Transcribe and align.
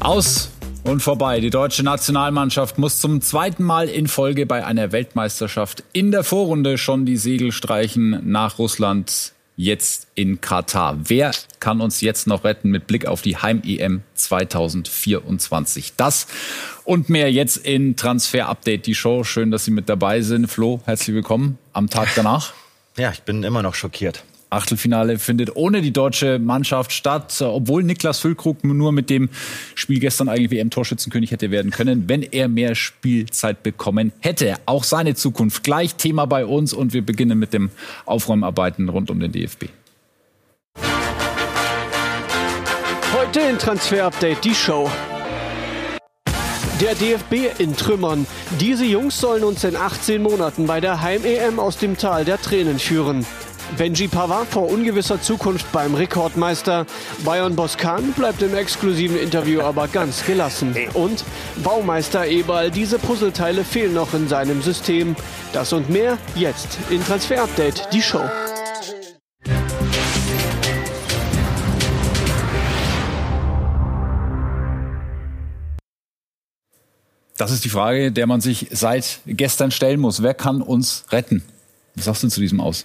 Aus 0.00 0.48
und 0.82 1.02
vorbei. 1.02 1.40
Die 1.40 1.50
deutsche 1.50 1.82
Nationalmannschaft 1.82 2.78
muss 2.78 3.00
zum 3.00 3.20
zweiten 3.20 3.62
Mal 3.62 3.86
in 3.86 4.08
Folge 4.08 4.46
bei 4.46 4.64
einer 4.64 4.92
Weltmeisterschaft 4.92 5.84
in 5.92 6.10
der 6.10 6.24
Vorrunde 6.24 6.78
schon 6.78 7.04
die 7.04 7.18
Segel 7.18 7.52
streichen 7.52 8.30
nach 8.30 8.58
Russland. 8.58 9.32
Jetzt 9.56 10.08
in 10.14 10.40
Katar. 10.40 10.96
Wer 11.04 11.32
kann 11.60 11.82
uns 11.82 12.00
jetzt 12.00 12.26
noch 12.26 12.44
retten 12.44 12.70
mit 12.70 12.86
Blick 12.86 13.04
auf 13.06 13.20
die 13.20 13.36
Heim-EM 13.36 14.00
2024? 14.14 15.92
Das 15.98 16.26
und 16.84 17.10
mehr 17.10 17.30
jetzt 17.30 17.58
in 17.58 17.94
Transfer 17.94 18.48
Update, 18.48 18.86
die 18.86 18.94
Show. 18.94 19.22
Schön, 19.22 19.50
dass 19.50 19.66
Sie 19.66 19.70
mit 19.70 19.90
dabei 19.90 20.22
sind. 20.22 20.46
Flo, 20.46 20.80
herzlich 20.86 21.14
willkommen 21.14 21.58
am 21.74 21.90
Tag 21.90 22.08
danach. 22.16 22.54
Ja, 22.96 23.10
ich 23.10 23.20
bin 23.20 23.42
immer 23.42 23.62
noch 23.62 23.74
schockiert. 23.74 24.24
Achtelfinale 24.50 25.18
findet 25.18 25.54
ohne 25.54 25.80
die 25.80 25.92
deutsche 25.92 26.40
Mannschaft 26.40 26.92
statt, 26.92 27.40
obwohl 27.40 27.84
Niklas 27.84 28.18
Füllkrug 28.18 28.64
nur 28.64 28.90
mit 28.90 29.08
dem 29.08 29.28
Spiel 29.76 30.00
gestern 30.00 30.28
eigentlich 30.28 30.50
WM-Torschützenkönig 30.50 31.30
hätte 31.30 31.50
werden 31.52 31.70
können, 31.70 32.08
wenn 32.08 32.22
er 32.22 32.48
mehr 32.48 32.74
Spielzeit 32.74 33.62
bekommen 33.62 34.12
hätte. 34.18 34.56
Auch 34.66 34.82
seine 34.82 35.14
Zukunft 35.14 35.62
gleich 35.62 35.94
Thema 35.94 36.26
bei 36.26 36.44
uns 36.44 36.72
und 36.72 36.92
wir 36.92 37.02
beginnen 37.02 37.38
mit 37.38 37.52
dem 37.52 37.70
Aufräumarbeiten 38.06 38.88
rund 38.88 39.10
um 39.10 39.20
den 39.20 39.30
DFB. 39.32 39.66
Heute 43.12 43.40
in 43.40 43.58
Transfer 43.58 44.06
Update 44.06 44.44
die 44.44 44.54
Show. 44.54 44.90
Der 46.80 46.94
DFB 46.94 47.60
in 47.60 47.76
Trümmern. 47.76 48.26
Diese 48.58 48.86
Jungs 48.86 49.20
sollen 49.20 49.44
uns 49.44 49.64
in 49.64 49.76
18 49.76 50.22
Monaten 50.22 50.66
bei 50.66 50.80
der 50.80 51.02
Heim-EM 51.02 51.60
aus 51.60 51.76
dem 51.76 51.98
Tal 51.98 52.24
der 52.24 52.40
Tränen 52.40 52.78
führen. 52.78 53.26
Benji 53.76 54.08
Pavard 54.08 54.48
vor 54.48 54.70
ungewisser 54.70 55.20
Zukunft 55.20 55.70
beim 55.72 55.94
Rekordmeister. 55.94 56.86
Bayern 57.24 57.56
Boskan 57.56 58.12
bleibt 58.12 58.42
im 58.42 58.54
exklusiven 58.54 59.18
Interview 59.18 59.62
aber 59.62 59.88
ganz 59.88 60.24
gelassen. 60.24 60.76
Und 60.94 61.24
Baumeister 61.62 62.26
Eberl, 62.26 62.70
diese 62.70 62.98
Puzzleteile 62.98 63.64
fehlen 63.64 63.94
noch 63.94 64.14
in 64.14 64.28
seinem 64.28 64.62
System. 64.62 65.16
Das 65.52 65.72
und 65.72 65.88
mehr 65.90 66.18
jetzt 66.34 66.78
in 66.90 67.04
Transfer 67.04 67.42
Update, 67.42 67.88
die 67.92 68.02
Show. 68.02 68.22
Das 77.36 77.50
ist 77.50 77.64
die 77.64 77.70
Frage, 77.70 78.12
der 78.12 78.26
man 78.26 78.42
sich 78.42 78.66
seit 78.70 79.20
gestern 79.26 79.70
stellen 79.70 79.98
muss. 79.98 80.22
Wer 80.22 80.34
kann 80.34 80.60
uns 80.60 81.06
retten? 81.10 81.42
Was 81.94 82.04
sagst 82.04 82.22
du 82.22 82.28
zu 82.28 82.40
diesem 82.40 82.60
aus? 82.60 82.84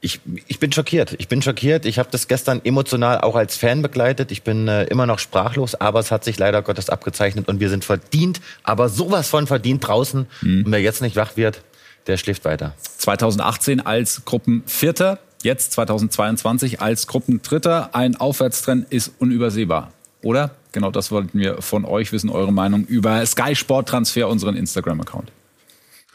Ich, 0.00 0.20
ich 0.46 0.60
bin 0.60 0.70
schockiert. 0.72 1.16
Ich 1.18 1.26
bin 1.26 1.42
schockiert. 1.42 1.84
Ich 1.84 1.98
habe 1.98 2.08
das 2.12 2.28
gestern 2.28 2.60
emotional 2.64 3.20
auch 3.20 3.34
als 3.34 3.56
Fan 3.56 3.82
begleitet. 3.82 4.30
Ich 4.30 4.42
bin 4.42 4.68
äh, 4.68 4.84
immer 4.84 5.06
noch 5.06 5.18
sprachlos, 5.18 5.74
aber 5.74 5.98
es 5.98 6.12
hat 6.12 6.22
sich 6.22 6.38
leider 6.38 6.62
Gottes 6.62 6.88
abgezeichnet 6.88 7.48
und 7.48 7.58
wir 7.58 7.68
sind 7.68 7.84
verdient, 7.84 8.40
aber 8.62 8.88
sowas 8.88 9.28
von 9.28 9.48
verdient 9.48 9.86
draußen. 9.86 10.26
Mhm. 10.42 10.66
Und 10.66 10.72
wer 10.72 10.80
jetzt 10.80 11.02
nicht 11.02 11.16
wach 11.16 11.36
wird, 11.36 11.62
der 12.06 12.16
schläft 12.16 12.44
weiter. 12.44 12.74
2018 12.98 13.80
als 13.80 14.24
Gruppenvierter, 14.24 15.18
jetzt 15.42 15.72
2022 15.72 16.80
als 16.80 17.08
Gruppendritter. 17.08 17.94
Ein 17.94 18.14
Aufwärtstrend 18.16 18.86
ist 18.90 19.12
unübersehbar, 19.18 19.92
oder? 20.22 20.52
Genau 20.70 20.90
das 20.92 21.10
wollten 21.10 21.38
wir 21.38 21.60
von 21.60 21.84
euch 21.84 22.12
wissen, 22.12 22.30
eure 22.30 22.52
Meinung 22.52 22.84
über 22.84 23.24
Sky 23.26 23.56
Sport 23.56 23.88
Transfer, 23.88 24.28
unseren 24.28 24.54
Instagram-Account. 24.54 25.32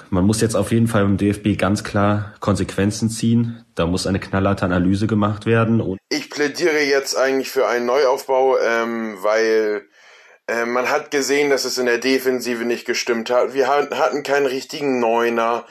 Man 0.09 0.25
muss 0.25 0.41
jetzt 0.41 0.55
auf 0.55 0.71
jeden 0.71 0.87
Fall 0.87 1.03
im 1.03 1.17
DFB 1.17 1.57
ganz 1.57 1.83
klar 1.83 2.33
Konsequenzen 2.39 3.09
ziehen. 3.09 3.65
Da 3.75 3.85
muss 3.87 4.07
eine 4.07 4.19
knallharte 4.19 4.65
Analyse 4.65 5.07
gemacht 5.07 5.45
werden. 5.45 5.81
Und 5.81 5.99
ich 6.09 6.29
plädiere 6.29 6.81
jetzt 6.81 7.17
eigentlich 7.17 7.49
für 7.49 7.67
einen 7.67 7.85
Neuaufbau, 7.85 8.57
ähm, 8.59 9.17
weil 9.21 9.83
äh, 10.47 10.65
man 10.65 10.89
hat 10.89 11.11
gesehen, 11.11 11.49
dass 11.49 11.65
es 11.65 11.77
in 11.77 11.85
der 11.85 11.97
Defensive 11.97 12.65
nicht 12.65 12.85
gestimmt 12.85 13.29
hat. 13.29 13.53
Wir 13.53 13.67
hatten 13.67 14.23
keinen 14.23 14.45
richtigen 14.45 14.99
Neuner. 14.99 15.65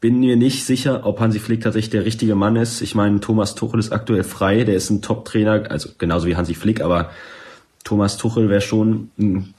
Bin 0.00 0.20
mir 0.20 0.36
nicht 0.36 0.66
sicher, 0.66 1.06
ob 1.06 1.20
Hansi 1.20 1.38
Flick 1.38 1.62
tatsächlich 1.62 1.90
der 1.90 2.04
richtige 2.04 2.34
Mann 2.34 2.56
ist. 2.56 2.80
Ich 2.82 2.94
meine, 2.94 3.20
Thomas 3.20 3.54
Tuchel 3.54 3.80
ist 3.80 3.92
aktuell 3.92 4.24
frei. 4.24 4.64
Der 4.64 4.74
ist 4.74 4.90
ein 4.90 5.02
Top-Trainer, 5.02 5.70
also 5.70 5.90
genauso 5.96 6.26
wie 6.26 6.36
Hansi 6.36 6.54
Flick, 6.54 6.80
aber 6.80 7.10
Thomas 7.84 8.16
Tuchel 8.16 8.48
wäre 8.48 8.60
schon 8.60 9.10
ein 9.18 9.54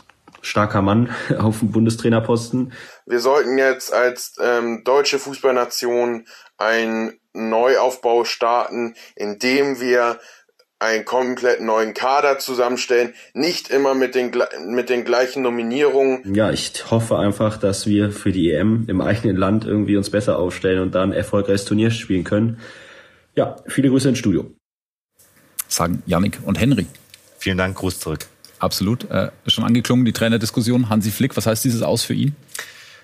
starker 0.46 0.82
Mann 0.82 1.10
auf 1.38 1.60
dem 1.60 1.72
Bundestrainerposten. 1.72 2.74
Wir 3.06 3.20
sollten 3.20 3.58
jetzt 3.58 3.94
als 3.94 4.36
ähm, 4.42 4.84
deutsche 4.84 5.20
Fußballnation 5.20 6.26
einen 6.58 7.20
Neuaufbau 7.34 8.24
starten, 8.24 8.96
indem 9.16 9.82
wir 9.82 10.20
einen 10.80 11.06
komplett 11.06 11.62
neuen 11.62 11.94
Kader 11.94 12.38
zusammenstellen, 12.38 13.14
nicht 13.34 13.70
immer 13.70 13.96
mit 13.96 14.14
den, 14.14 14.32
mit 14.68 14.90
den 14.90 15.06
gleichen 15.06 15.42
Nominierungen. 15.42 16.36
Ja, 16.36 16.52
ich 16.52 16.92
hoffe 16.92 17.18
einfach, 17.18 17.58
dass 17.58 17.88
wir 17.88 18.12
für 18.12 18.32
die 18.32 18.52
EM 18.52 18.86
im 18.88 19.02
eigenen 19.02 19.38
Land 19.38 19.66
irgendwie 19.66 19.98
uns 19.98 20.10
besser 20.10 20.38
aufstellen 20.38 20.82
und 20.82 20.94
dann 20.94 21.12
ein 21.12 21.18
erfolgreiches 21.18 21.66
Turnier 21.66 21.92
spielen 21.92 22.24
können. 22.24 22.60
Ja, 23.36 23.56
viele 23.68 23.90
Grüße 23.90 24.10
ins 24.10 24.20
Studio. 24.20 24.52
Sagen 25.68 26.04
Yannick 26.06 26.40
und 26.46 26.60
Henry. 26.60 26.88
Vielen 27.40 27.58
Dank, 27.58 27.78
Gruß 27.78 28.00
zurück. 28.00 28.28
Absolut. 28.60 29.10
Äh, 29.10 29.30
schon 29.48 29.64
angeklungen, 29.64 30.06
die 30.06 30.14
Trainerdiskussion. 30.14 30.90
Hansi 30.90 31.12
Flick, 31.12 31.36
was 31.38 31.46
heißt 31.46 31.64
dieses 31.64 31.82
Aus 31.82 32.04
für 32.04 32.14
ihn? 32.14 32.36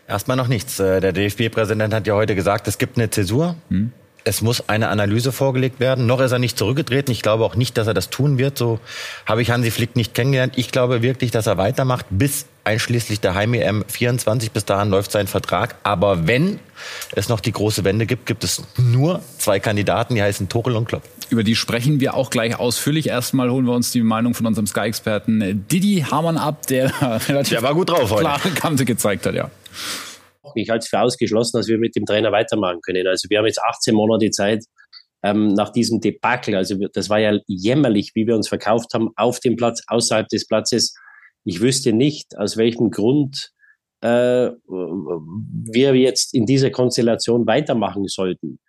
Erstmal 0.07 0.37
noch 0.37 0.47
nichts. 0.47 0.79
Äh, 0.79 1.01
der 1.01 1.13
DFB-Präsident 1.13 1.93
hat 1.93 2.07
ja 2.07 2.15
heute 2.15 2.35
gesagt, 2.35 2.67
es 2.67 2.77
gibt 2.77 2.97
eine 2.97 3.09
Zäsur. 3.09 3.55
Hm. 3.69 3.91
Es 4.23 4.41
muss 4.41 4.69
eine 4.69 4.89
Analyse 4.89 5.31
vorgelegt 5.31 5.79
werden. 5.79 6.05
Noch 6.05 6.19
ist 6.19 6.31
er 6.31 6.37
nicht 6.37 6.57
zurückgetreten. 6.57 7.11
Ich 7.11 7.23
glaube 7.23 7.43
auch 7.43 7.55
nicht, 7.55 7.75
dass 7.77 7.87
er 7.87 7.95
das 7.95 8.11
tun 8.11 8.37
wird. 8.37 8.55
So 8.55 8.79
habe 9.25 9.41
ich 9.41 9.49
Hansi 9.49 9.71
Flick 9.71 9.95
nicht 9.95 10.13
kennengelernt. 10.13 10.53
Ich 10.57 10.71
glaube 10.71 11.01
wirklich, 11.01 11.31
dass 11.31 11.47
er 11.47 11.57
weitermacht 11.57 12.05
bis 12.11 12.45
einschließlich 12.63 13.19
der 13.19 13.33
Heim-EM 13.33 13.83
24. 13.87 14.51
Bis 14.51 14.65
dahin 14.65 14.89
läuft 14.89 15.11
sein 15.11 15.25
Vertrag. 15.25 15.75
Aber 15.81 16.27
wenn 16.27 16.59
es 17.15 17.29
noch 17.29 17.39
die 17.39 17.51
große 17.51 17.83
Wende 17.83 18.05
gibt, 18.05 18.27
gibt 18.27 18.43
es 18.43 18.61
nur 18.77 19.21
zwei 19.39 19.59
Kandidaten, 19.59 20.13
die 20.13 20.21
heißen 20.21 20.49
Tuchel 20.49 20.75
und 20.75 20.87
Klopp. 20.87 21.03
Über 21.31 21.43
die 21.43 21.55
sprechen 21.55 22.01
wir 22.01 22.13
auch 22.13 22.29
gleich 22.29 22.59
ausführlich. 22.59 23.07
Erstmal 23.07 23.49
holen 23.49 23.65
wir 23.65 23.73
uns 23.73 23.91
die 23.91 24.01
Meinung 24.01 24.33
von 24.33 24.45
unserem 24.45 24.67
Sky-Experten 24.67 25.65
Didi 25.71 26.05
Hamann 26.11 26.35
ab, 26.35 26.67
der 26.67 26.91
relativ 27.29 27.51
der 27.51 27.63
war 27.63 27.73
gut 27.73 27.89
drauf 27.89 28.13
klare 28.13 28.43
heute. 28.43 28.53
Kante 28.53 28.83
gezeigt 28.83 29.25
hat, 29.25 29.33
ja. 29.33 29.49
Ich 30.55 30.69
halte 30.69 30.83
es 30.83 30.89
für 30.89 30.99
ausgeschlossen, 30.99 31.57
dass 31.57 31.69
wir 31.69 31.77
mit 31.77 31.95
dem 31.95 32.05
Trainer 32.05 32.33
weitermachen 32.33 32.81
können. 32.81 33.07
Also 33.07 33.29
wir 33.29 33.37
haben 33.37 33.45
jetzt 33.45 33.63
18 33.63 33.95
Monate 33.95 34.29
Zeit 34.31 34.65
ähm, 35.23 35.53
nach 35.53 35.69
diesem 35.69 36.01
Debakel. 36.01 36.53
Also 36.53 36.75
das 36.91 37.09
war 37.09 37.19
ja 37.19 37.39
jämmerlich, 37.47 38.11
wie 38.13 38.27
wir 38.27 38.35
uns 38.35 38.49
verkauft 38.49 38.93
haben 38.93 39.11
auf 39.15 39.39
dem 39.39 39.55
Platz, 39.55 39.81
außerhalb 39.87 40.27
des 40.27 40.45
Platzes. 40.47 40.93
Ich 41.45 41.61
wüsste 41.61 41.93
nicht, 41.93 42.37
aus 42.37 42.57
welchem 42.57 42.91
Grund 42.91 43.51
äh, 44.01 44.49
wir 44.67 45.95
jetzt 45.95 46.33
in 46.33 46.45
dieser 46.45 46.71
Konstellation 46.71 47.47
weitermachen 47.47 48.09
sollten 48.09 48.59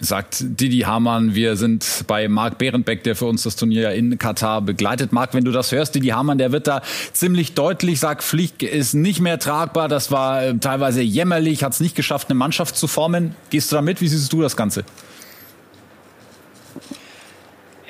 sagt 0.00 0.38
Didi 0.40 0.80
Hamann. 0.80 1.34
Wir 1.34 1.56
sind 1.56 2.04
bei 2.06 2.28
Marc 2.28 2.58
Behrenbeck, 2.58 3.02
der 3.02 3.16
für 3.16 3.26
uns 3.26 3.42
das 3.42 3.56
Turnier 3.56 3.92
in 3.92 4.18
Katar 4.18 4.62
begleitet. 4.62 5.12
Marc, 5.12 5.34
wenn 5.34 5.44
du 5.44 5.52
das 5.52 5.72
hörst, 5.72 5.94
Didi 5.94 6.08
Hamann, 6.08 6.38
der 6.38 6.52
wird 6.52 6.66
da 6.66 6.82
ziemlich 7.12 7.54
deutlich, 7.54 8.00
sagt, 8.00 8.22
Pflicht 8.22 8.62
ist 8.62 8.94
nicht 8.94 9.20
mehr 9.20 9.38
tragbar. 9.38 9.88
Das 9.88 10.10
war 10.10 10.42
äh, 10.42 10.58
teilweise 10.58 11.02
jämmerlich, 11.02 11.64
hat 11.64 11.72
es 11.72 11.80
nicht 11.80 11.96
geschafft, 11.96 12.28
eine 12.28 12.38
Mannschaft 12.38 12.76
zu 12.76 12.86
formen. 12.86 13.34
Gehst 13.50 13.72
du 13.72 13.76
da 13.76 13.82
mit? 13.82 14.00
Wie 14.00 14.08
siehst 14.08 14.32
du 14.32 14.40
das 14.40 14.56
Ganze? 14.56 14.84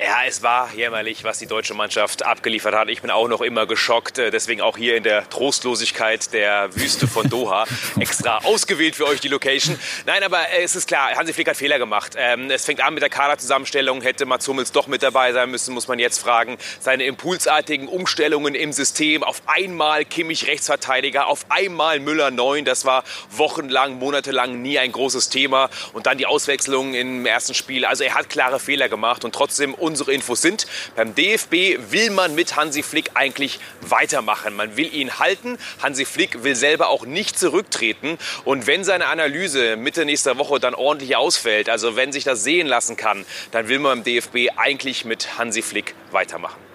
Ja, 0.01 0.19
es 0.25 0.41
war 0.41 0.73
jämmerlich, 0.73 1.25
was 1.25 1.39
die 1.39 1.45
deutsche 1.45 1.73
Mannschaft 1.73 2.25
abgeliefert 2.25 2.73
hat. 2.73 2.87
Ich 2.87 3.01
bin 3.01 3.11
auch 3.11 3.27
noch 3.27 3.41
immer 3.41 3.65
geschockt. 3.65 4.17
Äh, 4.17 4.31
deswegen 4.31 4.61
auch 4.61 4.77
hier 4.77 4.95
in 4.95 5.03
der 5.03 5.29
Trostlosigkeit 5.29 6.31
der 6.31 6.73
Wüste 6.73 7.05
von 7.05 7.29
Doha. 7.29 7.65
Extra 7.99 8.37
ausgewählt 8.45 8.95
für 8.95 9.05
euch 9.05 9.19
die 9.19 9.27
Location. 9.27 9.77
Nein, 10.05 10.23
aber 10.23 10.39
äh, 10.53 10.63
es 10.63 10.77
ist 10.77 10.87
klar, 10.87 11.09
Hansi 11.17 11.33
Flick 11.33 11.49
hat 11.49 11.57
Fehler 11.57 11.79
gemacht. 11.79 12.13
Ähm, 12.15 12.49
es 12.49 12.63
fängt 12.63 12.81
an 12.81 12.93
mit 12.93 13.03
der 13.03 13.09
Kaderzusammenstellung. 13.09 14.01
Hätte 14.01 14.25
Mats 14.25 14.47
Hummels 14.47 14.71
doch 14.71 14.87
mit 14.87 15.03
dabei 15.03 15.33
sein 15.33 15.51
müssen, 15.51 15.73
muss 15.73 15.89
man 15.89 15.99
jetzt 15.99 16.19
fragen. 16.19 16.57
Seine 16.79 17.03
impulsartigen 17.03 17.89
Umstellungen 17.89 18.55
im 18.55 18.71
System. 18.71 19.21
Auf 19.21 19.41
einmal 19.47 20.05
Kimmich 20.05 20.47
Rechtsverteidiger, 20.47 21.27
auf 21.27 21.45
einmal 21.49 21.99
Müller 21.99 22.31
9. 22.31 22.63
Das 22.63 22.85
war 22.85 23.03
wochenlang, 23.31 23.99
monatelang 23.99 24.61
nie 24.61 24.79
ein 24.79 24.93
großes 24.93 25.27
Thema. 25.27 25.69
Und 25.91 26.05
dann 26.05 26.17
die 26.17 26.25
Auswechslung 26.25 26.93
im 26.93 27.25
ersten 27.25 27.53
Spiel. 27.53 27.83
Also 27.83 28.05
er 28.05 28.13
hat 28.15 28.29
klare 28.29 28.61
Fehler 28.61 28.87
gemacht 28.87 29.25
und 29.25 29.35
trotzdem 29.35 29.73
unsere 29.89 30.13
Infos 30.13 30.41
sind. 30.41 30.67
Beim 30.95 31.15
DFB 31.15 31.79
will 31.89 32.11
man 32.11 32.35
mit 32.35 32.55
Hansi 32.55 32.83
Flick 32.83 33.11
eigentlich 33.15 33.59
weitermachen. 33.81 34.55
Man 34.55 34.77
will 34.77 34.93
ihn 34.93 35.19
halten. 35.19 35.57
Hansi 35.81 36.05
Flick 36.05 36.43
will 36.43 36.55
selber 36.55 36.89
auch 36.89 37.05
nicht 37.05 37.39
zurücktreten. 37.39 38.19
Und 38.45 38.67
wenn 38.67 38.83
seine 38.83 39.07
Analyse 39.07 39.75
Mitte 39.75 40.05
nächster 40.05 40.37
Woche 40.37 40.59
dann 40.59 40.75
ordentlich 40.75 41.15
ausfällt, 41.15 41.69
also 41.69 41.95
wenn 41.95 42.11
sich 42.11 42.23
das 42.23 42.43
sehen 42.43 42.67
lassen 42.67 42.95
kann, 42.97 43.25
dann 43.51 43.67
will 43.67 43.79
man 43.79 43.99
im 43.99 44.03
DFB 44.03 44.49
eigentlich 44.57 45.05
mit 45.05 45.39
Hansi 45.39 45.63
Flick 45.63 45.95
weitermachen. 46.11 46.69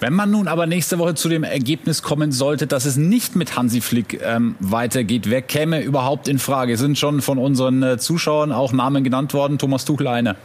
Wenn 0.00 0.14
man 0.14 0.30
nun 0.30 0.48
aber 0.48 0.66
nächste 0.66 0.98
Woche 0.98 1.14
zu 1.14 1.28
dem 1.28 1.44
Ergebnis 1.44 2.02
kommen 2.02 2.32
sollte, 2.32 2.66
dass 2.66 2.86
es 2.86 2.96
nicht 2.96 3.36
mit 3.36 3.56
Hansi 3.56 3.82
Flick 3.82 4.18
ähm, 4.22 4.56
weitergeht, 4.58 5.28
wer 5.28 5.42
käme 5.42 5.82
überhaupt 5.82 6.26
in 6.26 6.38
Frage? 6.38 6.78
Sind 6.78 6.98
schon 6.98 7.20
von 7.20 7.36
unseren 7.36 7.82
äh, 7.82 7.98
Zuschauern 7.98 8.50
auch 8.50 8.72
Namen 8.72 9.04
genannt 9.04 9.34
worden? 9.34 9.58
Thomas 9.58 9.84
Tuchel 9.84 10.06
eine. 10.08 10.36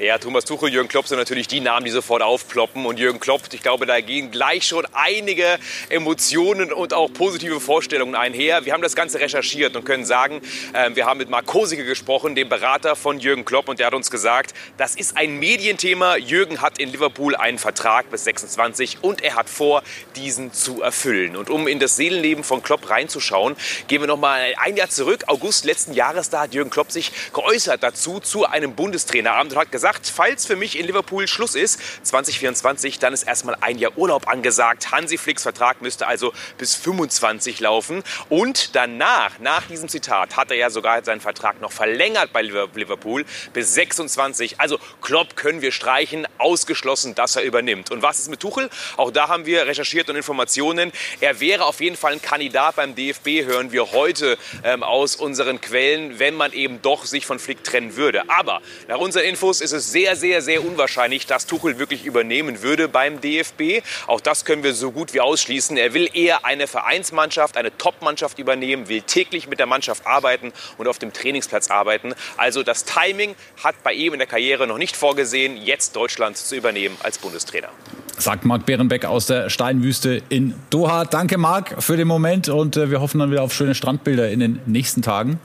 Ja, 0.00 0.16
Thomas 0.16 0.44
Tuchel, 0.44 0.68
Jürgen 0.68 0.88
Klopp 0.88 1.08
sind 1.08 1.18
natürlich 1.18 1.48
die 1.48 1.58
Namen, 1.58 1.84
die 1.84 1.90
sofort 1.90 2.22
aufploppen. 2.22 2.86
Und 2.86 3.00
Jürgen 3.00 3.18
Klopp, 3.18 3.42
ich 3.50 3.62
glaube, 3.64 3.84
da 3.84 4.00
gehen 4.00 4.30
gleich 4.30 4.64
schon 4.64 4.86
einige 4.92 5.58
Emotionen 5.88 6.72
und 6.72 6.94
auch 6.94 7.12
positive 7.12 7.58
Vorstellungen 7.58 8.14
einher. 8.14 8.64
Wir 8.64 8.74
haben 8.74 8.82
das 8.82 8.94
Ganze 8.94 9.18
recherchiert 9.18 9.74
und 9.74 9.84
können 9.84 10.04
sagen, 10.04 10.40
äh, 10.72 10.94
wir 10.94 11.04
haben 11.04 11.18
mit 11.18 11.30
Marc 11.30 11.46
Kosicke 11.46 11.84
gesprochen, 11.84 12.36
dem 12.36 12.48
Berater 12.48 12.94
von 12.94 13.18
Jürgen 13.18 13.44
Klopp. 13.44 13.68
Und 13.68 13.80
der 13.80 13.88
hat 13.88 13.94
uns 13.94 14.08
gesagt, 14.08 14.54
das 14.76 14.94
ist 14.94 15.16
ein 15.16 15.40
Medienthema. 15.40 16.14
Jürgen 16.14 16.62
hat 16.62 16.78
in 16.78 16.92
Liverpool 16.92 17.34
einen 17.34 17.58
Vertrag 17.58 18.08
bis 18.08 18.22
26 18.22 18.98
und 19.00 19.20
er 19.20 19.34
hat 19.34 19.50
vor, 19.50 19.82
diesen 20.14 20.52
zu 20.52 20.80
erfüllen. 20.80 21.34
Und 21.34 21.50
um 21.50 21.66
in 21.66 21.80
das 21.80 21.96
Seelenleben 21.96 22.44
von 22.44 22.62
Klopp 22.62 22.88
reinzuschauen, 22.88 23.56
gehen 23.88 24.00
wir 24.00 24.06
noch 24.06 24.16
mal 24.16 24.40
ein 24.58 24.76
Jahr 24.76 24.90
zurück. 24.90 25.24
August 25.26 25.64
letzten 25.64 25.92
Jahres, 25.92 26.30
da 26.30 26.42
hat 26.42 26.54
Jürgen 26.54 26.70
Klopp 26.70 26.92
sich 26.92 27.10
geäußert 27.34 27.82
dazu 27.82 28.20
zu 28.20 28.46
einem 28.46 28.76
Bundestrainerabend 28.76 29.54
und 29.54 29.58
hat 29.58 29.72
gesagt, 29.72 29.87
gesagt, 29.88 30.12
falls 30.14 30.44
für 30.44 30.56
mich 30.56 30.78
in 30.78 30.86
Liverpool 30.86 31.26
Schluss 31.26 31.54
ist, 31.54 31.80
2024, 32.02 32.98
dann 32.98 33.14
ist 33.14 33.22
erstmal 33.22 33.56
ein 33.62 33.78
Jahr 33.78 33.96
Urlaub 33.96 34.28
angesagt. 34.28 34.90
Hansi 34.90 35.16
Flicks 35.16 35.42
Vertrag 35.42 35.80
müsste 35.80 36.06
also 36.06 36.34
bis 36.58 36.74
25 36.74 37.60
laufen. 37.60 38.02
Und 38.28 38.76
danach, 38.76 39.38
nach 39.38 39.66
diesem 39.66 39.88
Zitat, 39.88 40.36
hat 40.36 40.50
er 40.50 40.58
ja 40.58 40.68
sogar 40.68 41.02
seinen 41.04 41.22
Vertrag 41.22 41.62
noch 41.62 41.72
verlängert 41.72 42.34
bei 42.34 42.42
Liverpool 42.42 43.24
bis 43.54 43.72
26. 43.74 44.60
Also 44.60 44.78
Klopp 45.00 45.36
können 45.36 45.62
wir 45.62 45.72
streichen, 45.72 46.28
ausgeschlossen, 46.36 47.14
dass 47.14 47.36
er 47.36 47.42
übernimmt. 47.42 47.90
Und 47.90 48.02
was 48.02 48.18
ist 48.18 48.28
mit 48.28 48.40
Tuchel? 48.40 48.68
Auch 48.98 49.10
da 49.10 49.28
haben 49.28 49.46
wir 49.46 49.66
recherchiert 49.66 50.10
und 50.10 50.16
Informationen. 50.16 50.92
Er 51.20 51.40
wäre 51.40 51.64
auf 51.64 51.80
jeden 51.80 51.96
Fall 51.96 52.12
ein 52.12 52.22
Kandidat 52.22 52.76
beim 52.76 52.94
DFB, 52.94 53.46
hören 53.46 53.72
wir 53.72 53.92
heute 53.92 54.36
ähm, 54.64 54.82
aus 54.82 55.16
unseren 55.16 55.62
Quellen, 55.62 56.18
wenn 56.18 56.34
man 56.34 56.52
eben 56.52 56.82
doch 56.82 57.06
sich 57.06 57.24
von 57.24 57.38
Flick 57.38 57.64
trennen 57.64 57.96
würde. 57.96 58.28
Aber 58.28 58.60
nach 58.88 58.98
unseren 58.98 59.24
Infos 59.24 59.62
ist 59.62 59.72
es 59.72 59.77
es 59.78 59.90
sehr, 59.90 60.16
sehr, 60.16 60.42
sehr 60.42 60.64
unwahrscheinlich, 60.64 61.26
dass 61.26 61.46
Tuchel 61.46 61.78
wirklich 61.78 62.04
übernehmen 62.04 62.62
würde 62.62 62.88
beim 62.88 63.20
DFB. 63.20 63.82
Auch 64.06 64.20
das 64.20 64.44
können 64.44 64.62
wir 64.62 64.74
so 64.74 64.92
gut 64.92 65.14
wie 65.14 65.20
ausschließen. 65.20 65.76
Er 65.76 65.94
will 65.94 66.10
eher 66.12 66.44
eine 66.44 66.66
Vereinsmannschaft, 66.66 67.56
eine 67.56 67.76
Topmannschaft 67.76 68.38
übernehmen, 68.38 68.88
will 68.88 69.02
täglich 69.02 69.48
mit 69.48 69.58
der 69.58 69.66
Mannschaft 69.66 70.06
arbeiten 70.06 70.52
und 70.76 70.88
auf 70.88 70.98
dem 70.98 71.12
Trainingsplatz 71.12 71.70
arbeiten. 71.70 72.14
Also 72.36 72.62
das 72.62 72.84
Timing 72.84 73.34
hat 73.62 73.82
bei 73.82 73.92
ihm 73.92 74.12
in 74.12 74.18
der 74.18 74.28
Karriere 74.28 74.66
noch 74.66 74.78
nicht 74.78 74.96
vorgesehen, 74.96 75.56
jetzt 75.56 75.96
Deutschland 75.96 76.36
zu 76.36 76.54
übernehmen 76.56 76.96
als 77.02 77.18
Bundestrainer. 77.18 77.70
Sagt 78.18 78.44
Marc 78.44 78.66
Behrenbeck 78.66 79.04
aus 79.04 79.26
der 79.26 79.48
Steinwüste 79.48 80.22
in 80.28 80.54
Doha. 80.70 81.04
Danke, 81.04 81.38
Marc, 81.38 81.82
für 81.82 81.96
den 81.96 82.08
Moment 82.08 82.48
und 82.48 82.76
äh, 82.76 82.90
wir 82.90 83.00
hoffen 83.00 83.20
dann 83.20 83.30
wieder 83.30 83.42
auf 83.42 83.54
schöne 83.54 83.74
Strandbilder 83.74 84.28
in 84.30 84.40
den 84.40 84.58
nächsten 84.66 85.02
Tagen 85.02 85.38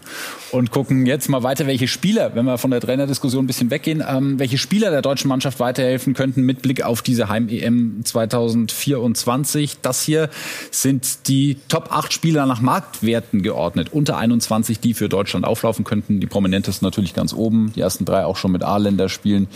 und 0.51 0.71
gucken 0.71 1.05
jetzt 1.05 1.29
mal 1.29 1.43
weiter, 1.43 1.67
welche 1.67 1.87
Spieler, 1.87 2.35
wenn 2.35 2.45
wir 2.45 2.57
von 2.57 2.71
der 2.71 2.81
Trainerdiskussion 2.81 3.43
ein 3.43 3.47
bisschen 3.47 3.69
weggehen, 3.71 4.03
ähm, 4.07 4.39
welche 4.39 4.57
Spieler 4.57 4.91
der 4.91 5.01
deutschen 5.01 5.27
Mannschaft 5.27 5.59
weiterhelfen 5.59 6.13
könnten 6.13 6.43
mit 6.43 6.61
Blick 6.61 6.83
auf 6.83 7.01
diese 7.01 7.29
Heim-EM 7.29 8.01
2024. 8.03 9.77
Das 9.81 10.01
hier 10.01 10.29
sind 10.71 11.27
die 11.27 11.57
Top 11.67 11.91
8 11.91 12.11
Spieler 12.11 12.45
nach 12.45 12.61
Marktwerten 12.61 13.43
geordnet. 13.43 13.89
Unter 13.91 14.17
21, 14.17 14.79
die 14.79 14.93
für 14.93 15.09
Deutschland 15.09 15.45
auflaufen 15.45 15.85
könnten. 15.85 16.19
Die 16.19 16.27
prominentesten 16.27 16.85
natürlich 16.85 17.13
ganz 17.13 17.33
oben. 17.33 17.71
Die 17.75 17.81
ersten 17.81 18.05
drei 18.05 18.25
auch 18.25 18.37
schon 18.37 18.51
mit 18.51 18.63
A-Länder 18.63 19.09
spielen, 19.09 19.47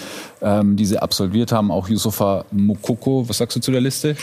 ähm, 0.41 0.75
die 0.75 0.85
sie 0.85 0.99
absolviert 0.99 1.51
haben. 1.51 1.71
Auch 1.71 1.89
Yusufa 1.89 2.45
Mukoko. 2.51 3.06
Was 3.07 3.37
sagst 3.37 3.55
du 3.55 3.59
zu 3.59 3.71
der 3.71 3.81
Liste? 3.81 4.15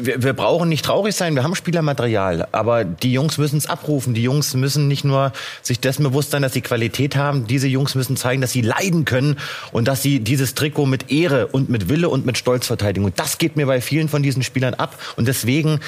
Wir, 0.00 0.22
wir 0.22 0.32
brauchen 0.32 0.68
nicht 0.68 0.84
traurig 0.84 1.14
sein. 1.14 1.34
Wir 1.34 1.44
haben 1.44 1.54
Spielermaterial. 1.54 2.48
Aber 2.52 2.84
die 2.84 3.12
Jungs 3.12 3.38
müssen 3.38 3.56
es 3.56 3.66
abrufen. 3.66 4.14
Die 4.14 4.22
Jungs 4.22 4.54
müssen 4.54 4.88
nicht 4.88 5.04
nur 5.04 5.32
sich 5.62 5.80
dessen 5.80 6.02
bewusst 6.02 6.30
sein, 6.30 6.42
dass 6.42 6.52
sie 6.52 6.60
Qualität 6.60 7.16
haben. 7.16 7.46
Diese 7.46 7.68
Jungs 7.68 7.94
müssen 7.94 8.16
zeigen, 8.16 8.40
dass 8.40 8.52
sie 8.52 8.62
leiden 8.62 9.04
können 9.04 9.36
und 9.72 9.88
dass 9.88 10.02
sie 10.02 10.20
dieses 10.20 10.54
Trikot 10.54 10.86
mit 10.86 11.10
Ehre 11.10 11.48
und 11.48 11.68
mit 11.68 11.88
Wille 11.88 12.08
und 12.08 12.26
mit 12.26 12.38
Stolz 12.38 12.66
verteidigen. 12.66 13.04
Und 13.04 13.18
das 13.18 13.38
geht 13.38 13.56
mir 13.56 13.66
bei 13.66 13.80
vielen 13.80 14.08
von 14.08 14.22
diesen 14.22 14.42
Spielern 14.42 14.74
ab. 14.74 14.98
Und 15.16 15.28
deswegen 15.28 15.80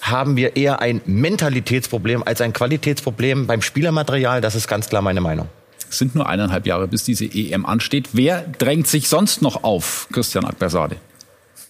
haben 0.00 0.36
wir 0.36 0.56
eher 0.56 0.80
ein 0.80 1.00
Mentalitätsproblem 1.04 2.22
als 2.22 2.40
ein 2.40 2.52
Qualitätsproblem 2.52 3.46
beim 3.46 3.62
Spielermaterial. 3.62 4.40
Das 4.40 4.54
ist 4.54 4.68
ganz 4.68 4.88
klar 4.88 5.02
meine 5.02 5.20
Meinung. 5.20 5.48
Es 5.88 5.98
sind 5.98 6.14
nur 6.14 6.28
eineinhalb 6.28 6.66
Jahre, 6.66 6.88
bis 6.88 7.04
diese 7.04 7.24
EM 7.24 7.64
ansteht. 7.64 8.08
Wer 8.12 8.42
drängt 8.58 8.86
sich 8.86 9.08
sonst 9.08 9.42
noch 9.42 9.62
auf, 9.62 10.08
Christian 10.12 10.44
Akbersade? 10.44 10.96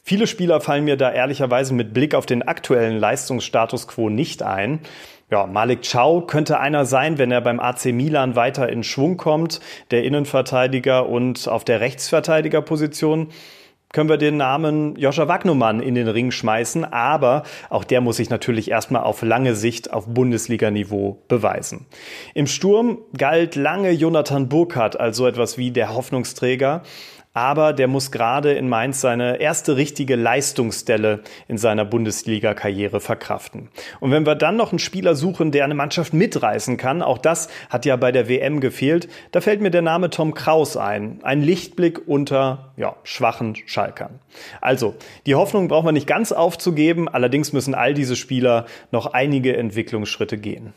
Viele 0.08 0.28
Spieler 0.28 0.60
fallen 0.60 0.84
mir 0.84 0.96
da 0.96 1.10
ehrlicherweise 1.10 1.74
mit 1.74 1.92
Blick 1.92 2.14
auf 2.14 2.26
den 2.26 2.46
aktuellen 2.46 2.96
Leistungsstatus 2.96 3.88
quo 3.88 4.08
nicht 4.08 4.40
ein. 4.40 4.78
Ja, 5.32 5.48
Malik 5.48 5.80
Chow 5.82 6.24
könnte 6.28 6.60
einer 6.60 6.86
sein, 6.86 7.18
wenn 7.18 7.32
er 7.32 7.40
beim 7.40 7.58
AC 7.58 7.86
Milan 7.86 8.36
weiter 8.36 8.68
in 8.68 8.84
Schwung 8.84 9.16
kommt, 9.16 9.60
der 9.90 10.04
Innenverteidiger 10.04 11.08
und 11.08 11.48
auf 11.48 11.64
der 11.64 11.80
Rechtsverteidigerposition 11.80 13.30
können 13.92 14.08
wir 14.08 14.16
den 14.16 14.36
Namen 14.36 14.94
Joscha 14.96 15.26
Wagnumann 15.26 15.80
in 15.80 15.96
den 15.96 16.06
Ring 16.06 16.30
schmeißen, 16.30 16.84
aber 16.84 17.42
auch 17.68 17.82
der 17.82 18.00
muss 18.00 18.18
sich 18.18 18.30
natürlich 18.30 18.70
erstmal 18.70 19.02
auf 19.02 19.22
lange 19.22 19.56
Sicht 19.56 19.92
auf 19.92 20.06
Bundesliga-Niveau 20.06 21.22
beweisen. 21.26 21.86
Im 22.34 22.46
Sturm 22.46 22.98
galt 23.16 23.56
lange 23.56 23.90
Jonathan 23.90 24.48
Burkhardt 24.48 25.00
als 25.00 25.16
so 25.16 25.26
etwas 25.26 25.58
wie 25.58 25.72
der 25.72 25.94
Hoffnungsträger 25.94 26.82
aber 27.36 27.74
der 27.74 27.86
muss 27.86 28.12
gerade 28.12 28.54
in 28.54 28.66
Mainz 28.66 29.02
seine 29.02 29.38
erste 29.42 29.76
richtige 29.76 30.16
Leistungsstelle 30.16 31.20
in 31.48 31.58
seiner 31.58 31.84
Bundesliga-Karriere 31.84 32.98
verkraften. 32.98 33.68
Und 34.00 34.10
wenn 34.10 34.24
wir 34.24 34.36
dann 34.36 34.56
noch 34.56 34.72
einen 34.72 34.78
Spieler 34.78 35.14
suchen, 35.14 35.52
der 35.52 35.64
eine 35.64 35.74
Mannschaft 35.74 36.14
mitreißen 36.14 36.78
kann, 36.78 37.02
auch 37.02 37.18
das 37.18 37.48
hat 37.68 37.84
ja 37.84 37.96
bei 37.96 38.10
der 38.10 38.30
WM 38.30 38.60
gefehlt, 38.60 39.08
da 39.32 39.42
fällt 39.42 39.60
mir 39.60 39.70
der 39.70 39.82
Name 39.82 40.08
Tom 40.08 40.32
Kraus 40.32 40.78
ein. 40.78 41.18
Ein 41.24 41.42
Lichtblick 41.42 42.08
unter 42.08 42.72
ja, 42.78 42.96
schwachen 43.04 43.54
Schalkern. 43.66 44.18
Also, 44.62 44.94
die 45.26 45.34
Hoffnung 45.34 45.68
brauchen 45.68 45.84
wir 45.84 45.92
nicht 45.92 46.06
ganz 46.06 46.32
aufzugeben, 46.32 47.06
allerdings 47.06 47.52
müssen 47.52 47.74
all 47.74 47.92
diese 47.92 48.16
Spieler 48.16 48.64
noch 48.92 49.12
einige 49.12 49.54
Entwicklungsschritte 49.54 50.38
gehen. 50.38 50.72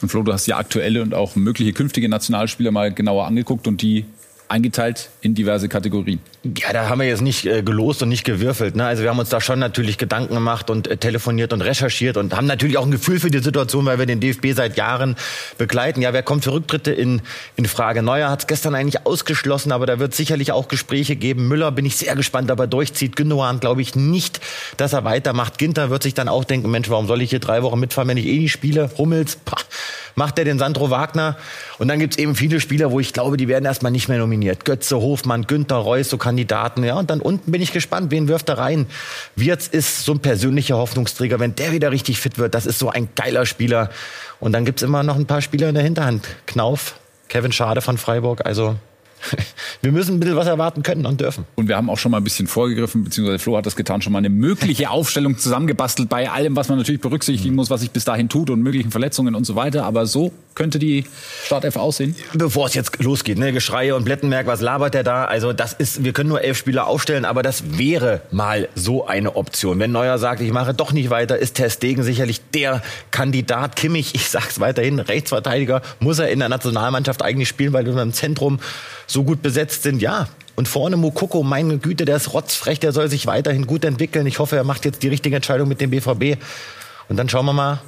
Und 0.00 0.08
Flo, 0.08 0.22
du 0.22 0.32
hast 0.32 0.46
ja 0.46 0.56
aktuelle 0.56 1.02
und 1.02 1.12
auch 1.12 1.36
mögliche 1.36 1.74
künftige 1.74 2.08
Nationalspieler 2.08 2.70
mal 2.70 2.94
genauer 2.94 3.26
angeguckt 3.26 3.68
und 3.68 3.82
die 3.82 4.06
eingeteilt 4.50 5.10
in 5.20 5.34
diverse 5.34 5.68
Kategorien. 5.68 6.18
Ja, 6.42 6.72
da 6.72 6.88
haben 6.88 7.00
wir 7.00 7.06
jetzt 7.06 7.20
nicht 7.20 7.46
äh, 7.46 7.62
gelost 7.62 8.02
und 8.02 8.08
nicht 8.08 8.24
gewürfelt. 8.24 8.74
Ne? 8.74 8.84
Also 8.84 9.02
wir 9.02 9.10
haben 9.10 9.18
uns 9.18 9.28
da 9.28 9.40
schon 9.40 9.60
natürlich 9.60 9.96
Gedanken 9.96 10.34
gemacht 10.34 10.70
und 10.70 10.88
äh, 10.88 10.96
telefoniert 10.96 11.52
und 11.52 11.60
recherchiert 11.60 12.16
und 12.16 12.34
haben 12.34 12.46
natürlich 12.46 12.76
auch 12.76 12.84
ein 12.84 12.90
Gefühl 12.90 13.20
für 13.20 13.30
die 13.30 13.38
Situation, 13.38 13.86
weil 13.86 13.98
wir 13.98 14.06
den 14.06 14.18
DFB 14.18 14.48
seit 14.54 14.76
Jahren 14.76 15.16
begleiten. 15.56 16.02
Ja, 16.02 16.12
wer 16.12 16.24
kommt 16.24 16.44
für 16.44 16.52
Rücktritte 16.52 16.90
in, 16.90 17.22
in 17.56 17.66
Frage? 17.66 18.02
Neuer 18.02 18.28
hat 18.28 18.40
es 18.40 18.46
gestern 18.48 18.74
eigentlich 18.74 19.06
ausgeschlossen, 19.06 19.70
aber 19.70 19.86
da 19.86 20.00
wird 20.00 20.14
sicherlich 20.14 20.50
auch 20.50 20.66
Gespräche 20.66 21.14
geben. 21.14 21.46
Müller 21.46 21.70
bin 21.70 21.86
ich 21.86 21.96
sehr 21.96 22.16
gespannt, 22.16 22.50
ob 22.50 22.58
er 22.58 22.66
durchzieht. 22.66 23.14
Gündogan 23.14 23.60
glaube 23.60 23.82
ich 23.82 23.94
nicht, 23.94 24.40
dass 24.78 24.94
er 24.94 25.04
weitermacht. 25.04 25.58
Ginter 25.58 25.90
wird 25.90 26.02
sich 26.02 26.14
dann 26.14 26.28
auch 26.28 26.44
denken, 26.44 26.70
Mensch, 26.70 26.90
warum 26.90 27.06
soll 27.06 27.22
ich 27.22 27.30
hier 27.30 27.40
drei 27.40 27.62
Wochen 27.62 27.78
mitfahren, 27.78 28.08
wenn 28.08 28.16
ich 28.16 28.26
eh 28.26 28.38
nicht 28.38 28.52
spiele? 28.52 28.90
Hummels, 28.98 29.36
pah, 29.36 29.58
macht 30.16 30.38
er 30.38 30.44
den 30.44 30.58
Sandro 30.58 30.90
Wagner. 30.90 31.36
Und 31.78 31.88
dann 31.88 31.98
gibt's 31.98 32.16
eben 32.16 32.34
viele 32.34 32.60
Spieler, 32.60 32.90
wo 32.90 32.98
ich 32.98 33.12
glaube, 33.12 33.36
die 33.36 33.46
werden 33.46 33.66
erstmal 33.66 33.92
nicht 33.92 34.08
mehr 34.08 34.18
nominiert. 34.18 34.39
Götze, 34.64 34.96
Hofmann, 34.96 35.46
Günther, 35.46 35.76
Reus, 35.76 36.10
so 36.10 36.18
Kandidaten. 36.18 36.84
Ja, 36.84 36.98
und 36.98 37.10
dann 37.10 37.20
unten 37.20 37.52
bin 37.52 37.62
ich 37.62 37.72
gespannt, 37.72 38.10
wen 38.10 38.28
wirft 38.28 38.48
er 38.48 38.58
rein. 38.58 38.86
Wirtz 39.36 39.66
ist 39.66 40.04
so 40.04 40.12
ein 40.12 40.20
persönlicher 40.20 40.76
Hoffnungsträger. 40.76 41.40
Wenn 41.40 41.54
der 41.54 41.72
wieder 41.72 41.90
richtig 41.90 42.20
fit 42.20 42.38
wird, 42.38 42.54
das 42.54 42.66
ist 42.66 42.78
so 42.78 42.90
ein 42.90 43.08
geiler 43.14 43.46
Spieler. 43.46 43.90
Und 44.38 44.52
dann 44.52 44.64
gibt's 44.64 44.82
immer 44.82 45.02
noch 45.02 45.16
ein 45.16 45.26
paar 45.26 45.42
Spieler 45.42 45.68
in 45.68 45.74
der 45.74 45.84
Hinterhand. 45.84 46.26
Knauf, 46.46 46.96
Kevin 47.28 47.52
Schade 47.52 47.80
von 47.80 47.98
Freiburg. 47.98 48.46
Also 48.46 48.76
wir 49.82 49.92
müssen 49.92 50.16
ein 50.16 50.20
bisschen 50.20 50.36
was 50.36 50.46
erwarten 50.46 50.82
können 50.82 51.06
und 51.06 51.20
dürfen. 51.20 51.44
Und 51.56 51.68
wir 51.68 51.76
haben 51.76 51.90
auch 51.90 51.98
schon 51.98 52.12
mal 52.12 52.18
ein 52.18 52.24
bisschen 52.24 52.46
vorgegriffen, 52.46 53.04
beziehungsweise 53.04 53.38
Flo 53.38 53.56
hat 53.56 53.66
das 53.66 53.76
getan, 53.76 54.02
schon 54.02 54.12
mal 54.12 54.18
eine 54.18 54.30
mögliche 54.30 54.90
Aufstellung 54.90 55.38
zusammengebastelt 55.38 56.08
bei 56.08 56.30
allem, 56.30 56.56
was 56.56 56.68
man 56.68 56.78
natürlich 56.78 57.00
berücksichtigen 57.00 57.54
muss, 57.54 57.70
was 57.70 57.80
sich 57.80 57.90
bis 57.90 58.04
dahin 58.04 58.28
tut 58.28 58.50
und 58.50 58.62
möglichen 58.62 58.90
Verletzungen 58.90 59.34
und 59.34 59.44
so 59.44 59.56
weiter. 59.56 59.84
Aber 59.84 60.06
so 60.06 60.32
könnte 60.54 60.78
die 60.78 61.04
Startelf 61.44 61.76
aussehen. 61.76 62.14
Bevor 62.34 62.66
es 62.66 62.74
jetzt 62.74 63.02
losgeht, 63.02 63.38
ne, 63.38 63.52
Geschreie 63.52 63.94
und 63.94 64.04
Blättenmerk, 64.04 64.46
was 64.46 64.60
labert 64.60 64.94
der 64.94 65.04
da? 65.04 65.24
Also 65.24 65.52
das 65.52 65.72
ist, 65.72 66.04
wir 66.04 66.12
können 66.12 66.28
nur 66.28 66.42
elf 66.42 66.58
Spieler 66.58 66.86
aufstellen, 66.86 67.24
aber 67.24 67.42
das 67.42 67.78
wäre 67.78 68.22
mal 68.30 68.68
so 68.74 69.06
eine 69.06 69.36
Option. 69.36 69.78
Wenn 69.78 69.92
Neuer 69.92 70.18
sagt, 70.18 70.40
ich 70.40 70.52
mache 70.52 70.74
doch 70.74 70.92
nicht 70.92 71.10
weiter, 71.10 71.38
ist 71.38 71.54
Ter 71.54 71.70
Stegen 71.70 72.02
sicherlich 72.02 72.40
der 72.52 72.82
Kandidat. 73.10 73.76
Kimmich, 73.76 74.14
ich 74.14 74.28
sag's 74.28 74.60
weiterhin, 74.60 74.98
Rechtsverteidiger, 74.98 75.82
muss 75.98 76.18
er 76.18 76.28
in 76.30 76.40
der 76.40 76.48
Nationalmannschaft 76.48 77.22
eigentlich 77.22 77.48
spielen, 77.48 77.72
weil 77.72 77.86
wir 77.86 78.00
im 78.00 78.12
Zentrum 78.12 78.60
so 79.10 79.24
gut 79.24 79.42
besetzt 79.42 79.82
sind, 79.82 80.00
ja. 80.00 80.28
Und 80.54 80.68
vorne 80.68 80.96
Mukoko, 80.96 81.42
meine 81.42 81.78
Güte, 81.78 82.04
der 82.04 82.16
ist 82.16 82.32
rotzfrech, 82.32 82.78
der 82.80 82.92
soll 82.92 83.08
sich 83.08 83.26
weiterhin 83.26 83.66
gut 83.66 83.84
entwickeln. 83.84 84.26
Ich 84.26 84.38
hoffe, 84.38 84.56
er 84.56 84.64
macht 84.64 84.84
jetzt 84.84 85.02
die 85.02 85.08
richtige 85.08 85.36
Entscheidung 85.36 85.68
mit 85.68 85.80
dem 85.80 85.90
BVB. 85.90 86.40
Und 87.08 87.16
dann 87.16 87.28
schauen 87.28 87.46
wir 87.46 87.52
mal, 87.52 87.80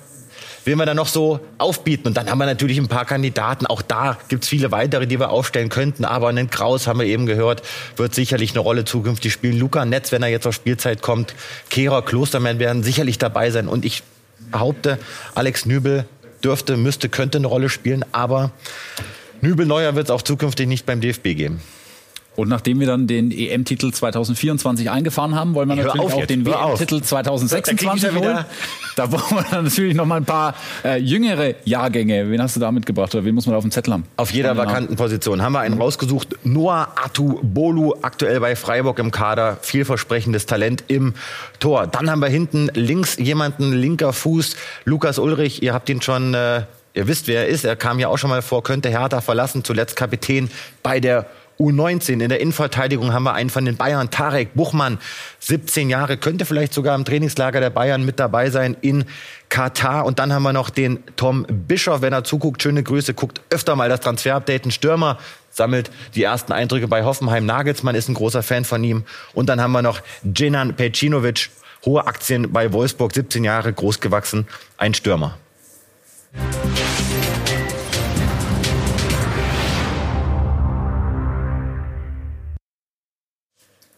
wen 0.65 0.79
wir 0.79 0.87
da 0.87 0.95
noch 0.95 1.09
so 1.09 1.41
aufbieten. 1.59 2.09
Und 2.09 2.17
dann 2.17 2.31
haben 2.31 2.39
wir 2.39 2.47
natürlich 2.47 2.79
ein 2.79 2.89
paar 2.89 3.05
Kandidaten. 3.05 3.67
Auch 3.67 3.83
da 3.83 4.19
gibt's 4.29 4.49
viele 4.49 4.73
weitere, 4.73 5.07
die 5.07 5.21
wir 5.21 5.31
aufstellen 5.31 5.69
könnten. 5.69 6.05
Aber 6.05 6.29
einen 6.29 6.51
Kraus 6.51 6.87
haben 6.87 6.99
wir 6.99 7.07
eben 7.07 7.27
gehört, 7.27 7.63
wird 7.97 8.15
sicherlich 8.15 8.53
eine 8.53 8.61
Rolle 8.61 8.85
zukünftig 8.85 9.33
spielen. 9.33 9.59
Luca 9.59 9.85
Netz, 9.85 10.11
wenn 10.13 10.23
er 10.23 10.29
jetzt 10.29 10.47
auf 10.47 10.55
Spielzeit 10.55 11.03
kommt. 11.03 11.35
Kehrer, 11.71 12.03
Klostermann 12.03 12.59
werden 12.59 12.83
sicherlich 12.83 13.19
dabei 13.19 13.51
sein. 13.51 13.69
Und 13.69 13.85
ich 13.85 14.03
behaupte, 14.51 14.99
Alex 15.35 15.67
Nübel 15.67 16.07
dürfte, 16.43 16.77
müsste, 16.77 17.09
könnte 17.09 17.39
eine 17.39 17.47
Rolle 17.47 17.69
spielen. 17.69 18.05
Aber 18.13 18.51
Nübel 19.43 19.67
Neuer 19.67 19.97
wird 19.97 20.07
es 20.07 20.11
auch 20.11 20.23
zukünftig 20.23 20.69
nicht 20.69 20.87
beim 20.87 21.01
DFB 21.01 21.35
geben. 21.35 21.61
Und 22.35 22.49
nachdem 22.49 22.81
wir 22.81 22.87
dann 22.87 23.07
den 23.07 23.31
EM-Titel 23.31 23.91
2024 23.93 24.89
eingefahren 24.91 25.35
haben, 25.35 25.55
wollen 25.55 25.69
wir 25.69 25.77
Hör 25.77 25.87
natürlich 25.87 26.13
auch 26.15 26.19
jetzt, 26.19 26.31
den. 26.31 26.47
WM-Titel 26.47 27.01
Da 27.01 27.07
2026 27.07 27.77
krieg 27.77 27.97
ich 27.97 28.03
ja 28.03 28.15
holen. 28.15 28.45
Da 28.97 29.13
wollen 29.13 29.23
wir 29.31 29.45
dann 29.51 29.65
natürlich 29.65 29.95
noch 29.95 30.07
mal 30.07 30.17
ein 30.17 30.25
paar 30.25 30.55
äh, 30.85 30.99
jüngere 30.99 31.55
Jahrgänge. 31.65 32.31
Wen 32.31 32.41
hast 32.41 32.57
du 32.57 32.61
da 32.61 32.73
mitgebracht 32.73 33.15
oder 33.15 33.25
wen 33.25 33.35
muss 33.35 33.45
man 33.47 33.53
da 33.53 33.59
auf 33.59 33.65
dem 33.65 33.71
Zettel 33.71 33.93
haben? 33.93 34.05
Auf 34.17 34.33
jeder 34.33 34.57
vakanten 34.57 34.97
Position 34.97 35.43
haben 35.43 35.53
wir 35.53 35.61
einen 35.61 35.79
rausgesucht. 35.79 36.37
Noah 36.45 36.89
Atu 36.95 37.41
Bolu, 37.43 37.95
aktuell 38.01 38.41
bei 38.41 38.57
Freiburg 38.57 38.99
im 38.99 39.11
Kader. 39.11 39.59
Vielversprechendes 39.61 40.47
Talent 40.47 40.85
im 40.89 41.15
Tor. 41.59 41.87
Dann 41.87 42.11
haben 42.11 42.21
wir 42.21 42.29
hinten 42.29 42.71
links 42.75 43.19
jemanden, 43.19 43.73
linker 43.73 44.13
Fuß, 44.15 44.57
Lukas 44.85 45.19
Ulrich. 45.19 45.63
Ihr 45.63 45.75
habt 45.75 45.91
ihn 45.91 46.01
schon, 46.01 46.33
äh, 46.33 46.63
ihr 46.95 47.07
wisst, 47.07 47.27
wer 47.27 47.43
er 47.43 47.49
ist. 47.49 47.65
Er 47.65 47.77
kam 47.77 47.99
ja 47.99 48.09
auch 48.09 48.19
schon 48.19 48.31
mal 48.31 48.43
vor, 48.43 48.63
könnte 48.63 48.89
Hertha 48.89 49.21
verlassen. 49.21 49.65
Zuletzt 49.65 49.97
Kapitän 49.97 50.51
bei 50.83 51.01
der 51.01 51.27
U19. 51.59 52.23
In 52.23 52.29
der 52.29 52.41
Innenverteidigung 52.41 53.13
haben 53.13 53.25
wir 53.25 53.35
einen 53.35 53.51
von 53.51 53.65
den 53.65 53.77
Bayern, 53.77 54.11
Tarek 54.11 54.55
Buchmann, 54.55 54.99
17 55.41 55.91
Jahre, 55.91 56.17
könnte 56.17 56.45
vielleicht 56.45 56.75
sogar 56.75 56.95
im 56.95 57.05
Trainingslager 57.05 57.61
der 57.61 57.71
Bayern 57.71 58.05
mit 58.05 58.19
dabei 58.19 58.51
sein 58.51 58.77
in 58.81 59.05
Katar. 59.49 60.05
Und 60.05 60.19
dann 60.19 60.33
haben 60.33 60.43
wir 60.43 60.53
noch 60.53 60.71
den 60.71 61.03
Tom 61.17 61.47
Bischoff, 61.49 62.03
wenn 62.03 62.13
er 62.13 62.25
zuguckt, 62.25 62.63
schöne 62.63 62.83
Grüße, 62.83 63.15
guckt 63.15 63.41
öfter 63.51 63.77
mal 63.77 63.89
das 63.89 64.01
Transferupdate, 64.01 64.67
ein 64.67 64.71
Stürmer, 64.71 65.19
sammelt 65.51 65.91
die 66.15 66.25
ersten 66.25 66.53
Eindrücke 66.53 66.89
bei 66.89 67.05
Hoffenheim. 67.05 67.47
Nagelsmann 67.47 67.95
ist 67.95 68.09
ein 68.09 68.15
großer 68.15 68.43
Fan 68.43 68.65
von 68.65 68.83
ihm. 68.83 69.05
Und 69.35 69.49
dann 69.49 69.61
haben 69.61 69.73
wir 69.73 69.83
noch 69.83 70.01
Jenan 70.35 70.75
Pecinovic, 70.75 71.51
hohe 71.85 72.07
Aktien 72.07 72.53
bei 72.53 72.73
Wolfsburg, 72.73 73.13
17 73.13 73.45
Jahre, 73.45 73.73
groß 73.73 74.01
gewachsen, 74.01 74.49
ein 74.79 74.95
Stürmer. 74.95 75.39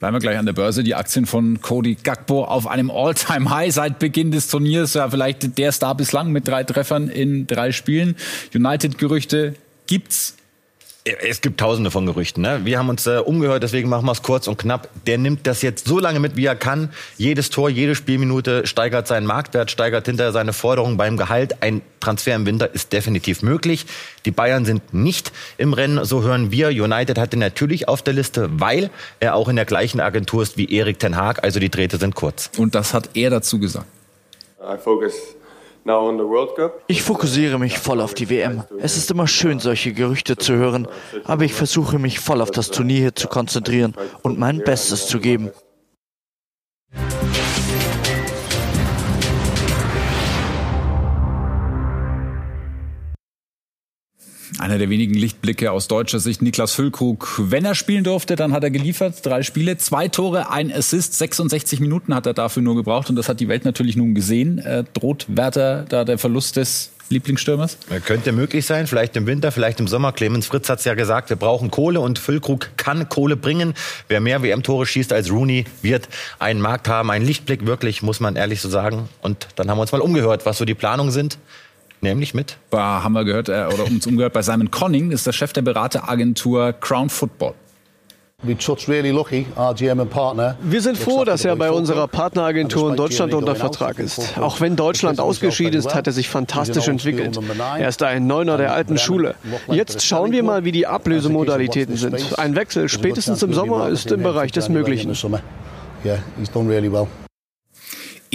Bleiben 0.04 0.16
wir 0.16 0.20
gleich 0.20 0.36
an 0.36 0.44
der 0.44 0.52
Börse. 0.52 0.82
Die 0.82 0.94
Aktien 0.94 1.24
von 1.24 1.62
Cody 1.62 1.94
Gagbo 1.94 2.44
auf 2.44 2.66
einem 2.66 2.90
All-Time-High 2.90 3.72
seit 3.72 3.98
Beginn 3.98 4.32
des 4.32 4.48
Turniers. 4.48 4.92
Ja, 4.92 5.08
vielleicht 5.08 5.56
der 5.56 5.72
Star 5.72 5.94
bislang 5.94 6.30
mit 6.30 6.46
drei 6.46 6.62
Treffern 6.62 7.08
in 7.08 7.46
drei 7.46 7.72
Spielen. 7.72 8.14
United-Gerüchte 8.54 9.54
gibt's. 9.86 10.36
Es 11.06 11.42
gibt 11.42 11.60
tausende 11.60 11.90
von 11.90 12.06
Gerüchten. 12.06 12.40
Ne? 12.40 12.62
Wir 12.64 12.78
haben 12.78 12.88
uns 12.88 13.06
äh, 13.06 13.18
umgehört, 13.18 13.62
deswegen 13.62 13.90
machen 13.90 14.06
wir 14.06 14.12
es 14.12 14.22
kurz 14.22 14.48
und 14.48 14.56
knapp. 14.56 14.88
Der 15.06 15.18
nimmt 15.18 15.46
das 15.46 15.60
jetzt 15.60 15.86
so 15.86 15.98
lange 15.98 16.18
mit, 16.18 16.34
wie 16.36 16.46
er 16.46 16.56
kann. 16.56 16.88
Jedes 17.18 17.50
Tor, 17.50 17.68
jede 17.68 17.94
Spielminute 17.94 18.66
steigert 18.66 19.06
seinen 19.06 19.26
Marktwert, 19.26 19.70
steigert 19.70 20.06
hinterher 20.06 20.32
seine 20.32 20.54
Forderung 20.54 20.96
beim 20.96 21.18
Gehalt. 21.18 21.62
Ein 21.62 21.82
Transfer 22.00 22.34
im 22.34 22.46
Winter 22.46 22.72
ist 22.72 22.94
definitiv 22.94 23.42
möglich. 23.42 23.84
Die 24.24 24.30
Bayern 24.30 24.64
sind 24.64 24.94
nicht 24.94 25.30
im 25.58 25.74
Rennen, 25.74 26.06
so 26.06 26.22
hören 26.22 26.50
wir. 26.50 26.68
United 26.68 27.18
hatte 27.18 27.36
natürlich 27.36 27.86
auf 27.86 28.00
der 28.00 28.14
Liste, 28.14 28.48
weil 28.58 28.88
er 29.20 29.34
auch 29.34 29.50
in 29.50 29.56
der 29.56 29.66
gleichen 29.66 30.00
Agentur 30.00 30.42
ist 30.42 30.56
wie 30.56 30.74
Erik 30.74 31.00
Ten 31.00 31.16
Haag. 31.16 31.44
Also 31.44 31.60
die 31.60 31.68
Drähte 31.68 31.98
sind 31.98 32.14
kurz. 32.14 32.50
Und 32.56 32.74
das 32.74 32.94
hat 32.94 33.10
er 33.12 33.28
dazu 33.28 33.58
gesagt. 33.58 33.88
I 34.58 34.78
focus 34.82 35.12
Ich 36.86 37.02
fokussiere 37.02 37.58
mich 37.58 37.78
voll 37.78 38.00
auf 38.00 38.14
die 38.14 38.30
WM. 38.30 38.64
Es 38.78 38.96
ist 38.96 39.10
immer 39.10 39.26
schön, 39.26 39.58
solche 39.60 39.92
Gerüchte 39.92 40.36
zu 40.36 40.54
hören, 40.54 40.88
aber 41.24 41.44
ich 41.44 41.52
versuche 41.52 41.98
mich 41.98 42.20
voll 42.20 42.40
auf 42.40 42.50
das 42.50 42.70
Turnier 42.70 43.00
hier 43.00 43.14
zu 43.14 43.28
konzentrieren 43.28 43.94
und 44.22 44.38
mein 44.38 44.58
Bestes 44.58 45.06
zu 45.06 45.20
geben. 45.20 45.50
Einer 54.58 54.78
der 54.78 54.88
wenigen 54.88 55.14
Lichtblicke 55.14 55.72
aus 55.72 55.88
deutscher 55.88 56.20
Sicht, 56.20 56.40
Niklas 56.40 56.72
Füllkrug. 56.72 57.40
Wenn 57.42 57.64
er 57.64 57.74
spielen 57.74 58.04
durfte, 58.04 58.36
dann 58.36 58.52
hat 58.52 58.62
er 58.62 58.70
geliefert. 58.70 59.26
Drei 59.26 59.42
Spiele, 59.42 59.78
zwei 59.78 60.06
Tore, 60.08 60.50
ein 60.50 60.72
Assist. 60.72 61.18
66 61.18 61.80
Minuten 61.80 62.14
hat 62.14 62.26
er 62.26 62.34
dafür 62.34 62.62
nur 62.62 62.76
gebraucht. 62.76 63.10
Und 63.10 63.16
das 63.16 63.28
hat 63.28 63.40
die 63.40 63.48
Welt 63.48 63.64
natürlich 63.64 63.96
nun 63.96 64.14
gesehen. 64.14 64.58
Äh, 64.58 64.84
droht 64.94 65.26
Werther 65.28 65.84
da 65.88 66.04
der 66.04 66.18
Verlust 66.18 66.56
des 66.56 66.90
Lieblingsstürmers? 67.08 67.78
Könnte 68.04 68.32
möglich 68.32 68.64
sein, 68.64 68.86
vielleicht 68.86 69.16
im 69.16 69.26
Winter, 69.26 69.52
vielleicht 69.52 69.80
im 69.80 69.88
Sommer. 69.88 70.12
Clemens 70.12 70.46
Fritz 70.46 70.68
hat 70.68 70.78
es 70.78 70.84
ja 70.84 70.94
gesagt, 70.94 71.30
wir 71.30 71.36
brauchen 71.36 71.70
Kohle 71.70 72.00
und 72.00 72.18
Füllkrug 72.18 72.70
kann 72.76 73.08
Kohle 73.08 73.36
bringen. 73.36 73.74
Wer 74.08 74.20
mehr 74.20 74.42
WM-Tore 74.42 74.86
schießt 74.86 75.12
als 75.12 75.30
Rooney, 75.30 75.64
wird 75.82 76.08
einen 76.38 76.60
Markt 76.60 76.88
haben. 76.88 77.10
Ein 77.10 77.22
Lichtblick 77.22 77.66
wirklich, 77.66 78.02
muss 78.02 78.20
man 78.20 78.36
ehrlich 78.36 78.60
so 78.60 78.68
sagen. 78.68 79.08
Und 79.20 79.48
dann 79.56 79.70
haben 79.70 79.78
wir 79.78 79.82
uns 79.82 79.92
mal 79.92 80.00
umgehört, 80.00 80.46
was 80.46 80.58
so 80.58 80.64
die 80.64 80.74
Planungen 80.74 81.12
sind. 81.12 81.38
Nämlich 82.04 82.34
mit 82.34 82.58
Bei, 82.68 82.78
haben 82.78 83.14
wir 83.14 83.24
gehört, 83.24 83.48
äh, 83.48 83.64
oder 83.72 83.86
uns 83.86 84.06
umgehört, 84.06 84.34
bei 84.34 84.42
Simon 84.42 84.70
Conning 84.70 85.10
ist 85.10 85.26
der 85.26 85.32
Chef 85.32 85.54
der 85.54 85.62
Berateragentur 85.62 86.74
Crown 86.74 87.08
Football. 87.08 87.54
Wir 88.42 88.56
sind 90.82 90.98
froh, 90.98 91.24
dass 91.24 91.46
er 91.46 91.56
bei 91.56 91.70
unserer 91.70 92.06
Partneragentur 92.06 92.90
in 92.90 92.96
Deutschland 92.96 93.32
unter 93.32 93.56
Vertrag 93.56 93.98
ist. 93.98 94.36
Auch 94.38 94.60
wenn 94.60 94.76
Deutschland 94.76 95.18
ausgeschieden 95.18 95.80
ist, 95.80 95.94
hat 95.94 96.06
er 96.06 96.12
sich 96.12 96.28
fantastisch 96.28 96.86
entwickelt. 96.88 97.40
Er 97.78 97.88
ist 97.88 98.02
ein 98.02 98.26
Neuner 98.26 98.58
der 98.58 98.74
alten 98.74 98.98
Schule. 98.98 99.34
Jetzt 99.68 100.04
schauen 100.04 100.30
wir 100.30 100.42
mal, 100.42 100.66
wie 100.66 100.72
die 100.72 100.86
Ablösemodalitäten 100.86 101.96
sind. 101.96 102.38
Ein 102.38 102.54
Wechsel 102.54 102.90
spätestens 102.90 103.42
im 103.42 103.54
Sommer 103.54 103.88
ist 103.88 104.12
im 104.12 104.22
Bereich 104.22 104.52
des 104.52 104.68
Möglichen. 104.68 105.16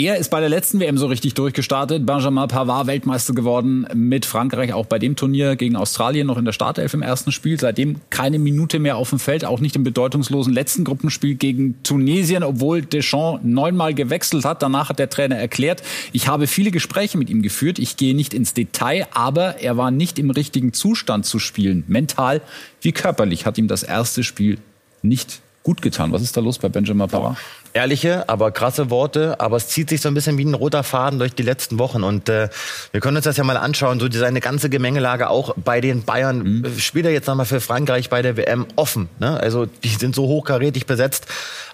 Er 0.01 0.15
ist 0.15 0.29
bei 0.29 0.39
der 0.39 0.47
letzten 0.47 0.79
WM 0.79 0.97
so 0.97 1.07
richtig 1.07 1.33
durchgestartet. 1.33 2.05
Benjamin 2.05 2.47
Pavard 2.47 2.87
Weltmeister 2.87 3.33
geworden 3.33 3.85
mit 3.93 4.25
Frankreich, 4.25 4.71
auch 4.71 4.85
bei 4.85 4.97
dem 4.97 5.17
Turnier 5.17 5.57
gegen 5.57 5.75
Australien 5.75 6.27
noch 6.27 6.37
in 6.37 6.45
der 6.45 6.53
Startelf 6.53 6.93
im 6.93 7.01
ersten 7.01 7.33
Spiel. 7.33 7.59
Seitdem 7.59 7.97
keine 8.09 8.39
Minute 8.39 8.79
mehr 8.79 8.95
auf 8.95 9.09
dem 9.09 9.19
Feld, 9.19 9.43
auch 9.43 9.59
nicht 9.59 9.75
im 9.75 9.83
bedeutungslosen 9.83 10.53
letzten 10.53 10.85
Gruppenspiel 10.85 11.35
gegen 11.35 11.83
Tunesien, 11.83 12.43
obwohl 12.43 12.81
Deschamps 12.81 13.41
neunmal 13.43 13.93
gewechselt 13.93 14.45
hat. 14.45 14.61
Danach 14.61 14.87
hat 14.87 14.99
der 14.99 15.09
Trainer 15.09 15.35
erklärt, 15.35 15.83
ich 16.13 16.29
habe 16.29 16.47
viele 16.47 16.71
Gespräche 16.71 17.17
mit 17.17 17.29
ihm 17.29 17.41
geführt. 17.41 17.77
Ich 17.77 17.97
gehe 17.97 18.15
nicht 18.15 18.33
ins 18.33 18.53
Detail, 18.53 19.05
aber 19.13 19.57
er 19.57 19.75
war 19.75 19.91
nicht 19.91 20.17
im 20.17 20.29
richtigen 20.29 20.71
Zustand 20.71 21.25
zu 21.25 21.39
spielen. 21.39 21.83
Mental 21.89 22.41
wie 22.79 22.93
körperlich 22.93 23.45
hat 23.45 23.57
ihm 23.57 23.67
das 23.67 23.83
erste 23.83 24.23
Spiel 24.23 24.59
nicht 25.01 25.41
gut 25.63 25.81
getan. 25.81 26.11
Was 26.11 26.21
ist 26.21 26.37
da 26.37 26.41
los 26.41 26.57
bei 26.57 26.69
Benjamin 26.69 27.07
Pavard? 27.07 27.37
Ehrliche, 27.73 28.27
aber 28.29 28.51
krasse 28.51 28.89
Worte, 28.89 29.39
aber 29.39 29.57
es 29.57 29.67
zieht 29.67 29.89
sich 29.89 30.01
so 30.01 30.07
ein 30.07 30.13
bisschen 30.13 30.37
wie 30.37 30.45
ein 30.45 30.53
roter 30.53 30.83
Faden 30.83 31.19
durch 31.19 31.33
die 31.33 31.43
letzten 31.43 31.79
Wochen 31.79 32.03
und 32.03 32.29
äh, 32.29 32.49
wir 32.91 33.01
können 33.01 33.17
uns 33.17 33.25
das 33.25 33.37
ja 33.37 33.43
mal 33.43 33.57
anschauen, 33.57 33.99
so 33.99 34.07
seine 34.11 34.39
ganze 34.39 34.69
Gemengelage 34.69 35.29
auch 35.29 35.53
bei 35.55 35.81
den 35.81 36.03
Bayern. 36.03 36.39
Mhm. 36.39 36.65
Äh, 36.65 36.79
Spielt 36.79 37.05
er 37.05 37.11
jetzt 37.11 37.27
nochmal 37.27 37.45
für 37.45 37.61
Frankreich 37.61 38.09
bei 38.09 38.21
der 38.21 38.37
WM 38.37 38.65
offen, 38.75 39.09
ne? 39.19 39.39
Also 39.39 39.65
die 39.65 39.89
sind 39.89 40.15
so 40.15 40.23
hochkarätig 40.23 40.85
besetzt. 40.85 41.27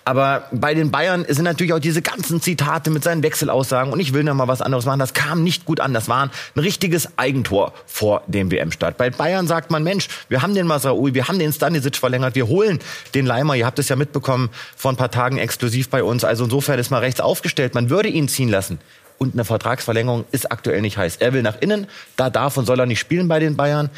Aber 0.08 0.44
bei 0.52 0.76
den 0.76 0.92
Bayern 0.92 1.26
sind 1.28 1.46
natürlich 1.46 1.74
auch 1.74 1.80
diese 1.80 2.04
ganzen 2.04 2.40
Zitate 2.40 2.92
mit 2.92 3.04
seinen 3.04 3.24
Wechselaussagen 3.24 3.92
und 3.92 4.00
ich 4.00 4.14
will 4.14 4.24
noch 4.24 4.36
mal 4.36 4.48
was 4.48 4.62
anderes 4.62 4.86
machen. 4.86 5.00
Das 5.00 5.16
kam 5.16 5.44
nicht 5.44 5.66
gut 5.66 5.80
an. 5.80 5.96
Das 5.96 6.08
war 6.08 6.30
ein 6.56 6.60
richtiges 6.60 7.18
Eigentor 7.18 7.74
vor 7.88 8.22
dem 8.28 8.52
WM-Start. 8.52 8.98
Bei 8.98 9.10
Bayern 9.10 9.48
sagt 9.48 9.72
man, 9.72 9.84
Mensch, 9.84 10.08
wir 10.30 10.44
haben 10.44 10.54
den 10.54 10.68
Masraoui, 10.68 11.16
wir 11.16 11.28
haben 11.28 11.40
den 11.40 11.52
Stanisic 11.52 11.96
verlängert, 11.96 12.36
wir 12.36 12.48
holen 12.48 12.78
den 13.16 13.26
Leimer. 13.26 13.56
Ihr 13.56 13.66
habt 13.66 13.80
es 13.80 13.90
ja 13.90 13.96
mitbekommen 13.96 14.52
vor 14.78 14.92
ein 14.92 14.96
paar 14.96 15.10
Tagen 15.10 15.40
exklusiv 15.40 15.85
bei 15.90 16.04
uns. 16.04 16.24
Also 16.24 16.46
insofern 16.46 16.80
ist 16.80 16.92
man 16.92 17.02
rechts 17.02 17.20
aufgestellt. 17.20 17.76
Man 17.76 17.90
würde 17.90 18.10
ihn 18.10 18.28
ziehen 18.28 18.50
lassen. 18.50 18.80
Und 19.18 19.34
eine 19.34 19.46
Vertragsverlängerung 19.46 20.26
ist 20.32 20.52
aktuell 20.52 20.82
nicht 20.82 20.98
heiß. 20.98 21.18
Er 21.18 21.34
will 21.34 21.42
nach 21.42 21.62
innen, 21.62 21.88
da 22.18 22.30
darf 22.30 22.58
und 22.58 22.66
soll 22.66 22.80
er 22.80 22.86
nicht 22.86 23.00
spielen 23.00 23.28
bei 23.28 23.40
den 23.40 23.56
Bayern. 23.56 23.90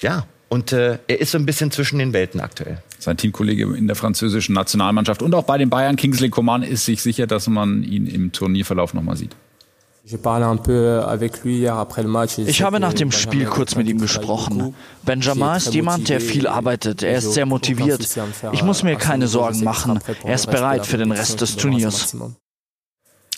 Ja, 0.00 0.26
und 0.48 0.72
äh, 0.72 0.98
er 1.06 1.20
ist 1.20 1.30
so 1.30 1.38
ein 1.38 1.46
bisschen 1.46 1.70
zwischen 1.70 1.98
den 1.98 2.12
Welten 2.12 2.40
aktuell. 2.40 2.78
Sein 2.98 3.16
Teamkollege 3.16 3.64
in 3.76 3.86
der 3.86 3.96
französischen 3.96 4.54
Nationalmannschaft 4.54 5.22
und 5.22 5.34
auch 5.34 5.44
bei 5.44 5.58
den 5.58 5.70
Bayern, 5.70 5.96
Kingsley 5.96 6.28
Coman, 6.28 6.62
ist 6.62 6.84
sich 6.84 7.02
sicher, 7.02 7.26
dass 7.26 7.48
man 7.48 7.82
ihn 7.82 8.06
im 8.06 8.32
Turnierverlauf 8.32 8.94
nochmal 8.94 9.16
sieht. 9.16 9.34
Ich 10.06 10.12
habe 12.62 12.80
nach 12.80 12.92
dem 12.92 13.10
Spiel 13.10 13.46
kurz 13.46 13.74
mit 13.74 13.88
ihm 13.88 13.98
gesprochen. 13.98 14.74
Benjamin 15.02 15.56
ist 15.56 15.72
jemand, 15.72 16.10
der 16.10 16.20
viel 16.20 16.46
arbeitet. 16.46 17.02
Er 17.02 17.16
ist 17.18 17.32
sehr 17.32 17.46
motiviert. 17.46 18.06
Ich 18.52 18.62
muss 18.62 18.82
mir 18.82 18.96
keine 18.96 19.28
Sorgen 19.28 19.64
machen. 19.64 19.98
Er 20.24 20.34
ist 20.34 20.50
bereit 20.50 20.86
für 20.86 20.98
den 20.98 21.10
Rest 21.10 21.40
des 21.40 21.56
Turniers. 21.56 22.14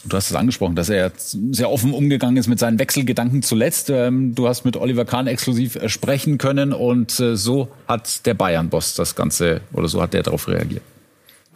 Du 0.09 0.17
hast 0.17 0.31
es 0.31 0.37
angesprochen, 0.37 0.77
dass 0.77 0.89
er 0.89 1.11
sehr 1.51 1.71
offen 1.71 1.93
umgegangen 1.93 2.37
ist 2.37 2.47
mit 2.47 2.61
seinen 2.61 2.79
Wechselgedanken 2.79 3.43
zuletzt. 3.43 3.91
Ähm, 3.91 4.37
Du 4.37 4.47
hast 4.47 4.65
mit 4.65 4.77
Oliver 4.77 5.05
Kahn 5.05 5.27
exklusiv 5.27 5.75
äh, 5.77 5.89
sprechen 5.89 6.39
können 6.39 6.73
und 6.73 7.19
äh, 7.19 7.37
so 7.37 7.67
hat 7.89 8.25
der 8.25 8.35
Bayern-Boss 8.35 8.95
das 8.95 9.17
Ganze 9.17 9.63
oder 9.73 9.89
so 9.89 10.01
hat 10.01 10.15
der 10.15 10.23
darauf 10.23 10.47
reagiert. 10.47 10.83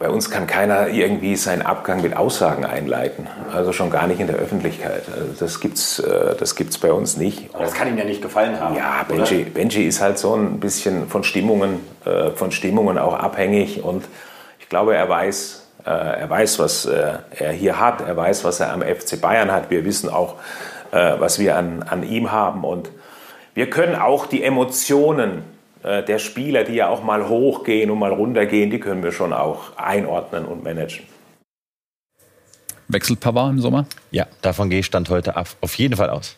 Bei 0.01 0.09
uns 0.09 0.31
kann 0.31 0.47
keiner 0.47 0.87
irgendwie 0.87 1.35
seinen 1.35 1.61
Abgang 1.61 2.01
mit 2.01 2.17
Aussagen 2.17 2.65
einleiten. 2.65 3.27
Also 3.53 3.71
schon 3.71 3.91
gar 3.91 4.07
nicht 4.07 4.19
in 4.19 4.25
der 4.25 4.37
Öffentlichkeit. 4.37 5.03
Also 5.15 5.33
das 5.39 5.59
gibt's, 5.59 5.99
äh, 5.99 6.35
das 6.39 6.55
gibt's 6.55 6.79
bei 6.79 6.91
uns 6.91 7.17
nicht. 7.17 7.53
Aber 7.53 7.65
das 7.65 7.75
kann 7.75 7.87
ihm 7.87 7.99
ja 7.99 8.03
nicht 8.03 8.19
gefallen 8.19 8.59
haben. 8.59 8.75
Ja, 8.75 9.05
Benji, 9.07 9.43
Benji 9.43 9.83
ist 9.83 10.01
halt 10.01 10.17
so 10.17 10.33
ein 10.33 10.59
bisschen 10.59 11.07
von 11.07 11.23
Stimmungen, 11.23 11.81
äh, 12.03 12.31
von 12.31 12.51
Stimmungen 12.51 12.97
auch 12.97 13.13
abhängig 13.13 13.83
und 13.83 14.03
ich 14.59 14.69
glaube, 14.69 14.95
er 14.95 15.07
weiß, 15.07 15.67
äh, 15.85 15.91
er 15.91 16.27
weiß, 16.27 16.57
was 16.57 16.85
er 16.85 17.51
hier 17.51 17.79
hat. 17.79 18.01
Er 18.01 18.17
weiß, 18.17 18.43
was 18.43 18.59
er 18.59 18.73
am 18.73 18.81
FC 18.81 19.21
Bayern 19.21 19.51
hat. 19.51 19.69
Wir 19.69 19.85
wissen 19.85 20.09
auch, 20.09 20.37
was 20.91 21.37
wir 21.37 21.57
an, 21.57 21.83
an 21.83 22.03
ihm 22.03 22.31
haben 22.31 22.65
und 22.65 22.89
wir 23.53 23.69
können 23.69 23.95
auch 23.95 24.25
die 24.25 24.43
Emotionen 24.43 25.43
der 25.83 26.19
Spieler, 26.19 26.63
die 26.63 26.75
ja 26.75 26.89
auch 26.89 27.03
mal 27.03 27.27
hochgehen 27.27 27.89
und 27.89 27.99
mal 27.99 28.11
runtergehen, 28.11 28.69
die 28.69 28.79
können 28.79 29.03
wir 29.03 29.11
schon 29.11 29.33
auch 29.33 29.77
einordnen 29.77 30.45
und 30.45 30.63
managen. 30.63 31.05
Wechselt 32.87 33.19
Pavard 33.19 33.51
im 33.51 33.59
Sommer? 33.59 33.85
Ja, 34.11 34.27
davon 34.41 34.69
gehe 34.69 34.79
ich 34.79 34.85
Stand 34.85 35.09
heute 35.09 35.35
auf 35.37 35.75
jeden 35.75 35.95
Fall 35.95 36.09
aus. 36.09 36.37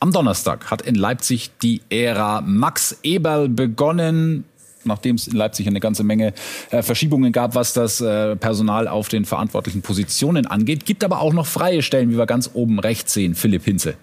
Am 0.00 0.12
Donnerstag 0.12 0.70
hat 0.70 0.82
in 0.82 0.94
Leipzig 0.94 1.50
die 1.62 1.80
Ära 1.88 2.42
Max 2.42 2.98
Eberl 3.02 3.48
begonnen 3.48 4.44
nachdem 4.86 5.16
es 5.16 5.26
in 5.26 5.36
Leipzig 5.36 5.66
eine 5.66 5.80
ganze 5.80 6.04
Menge 6.04 6.32
äh, 6.70 6.82
Verschiebungen 6.82 7.32
gab, 7.32 7.54
was 7.54 7.72
das 7.72 8.00
äh, 8.00 8.36
Personal 8.36 8.88
auf 8.88 9.08
den 9.08 9.24
verantwortlichen 9.24 9.82
Positionen 9.82 10.46
angeht. 10.46 10.84
Gibt 10.84 11.04
aber 11.04 11.20
auch 11.20 11.32
noch 11.32 11.46
freie 11.46 11.82
Stellen, 11.82 12.10
wie 12.10 12.18
wir 12.18 12.26
ganz 12.26 12.50
oben 12.54 12.78
rechts 12.78 13.14
sehen. 13.14 13.34
Philipp 13.34 13.64
Hinze. 13.64 13.94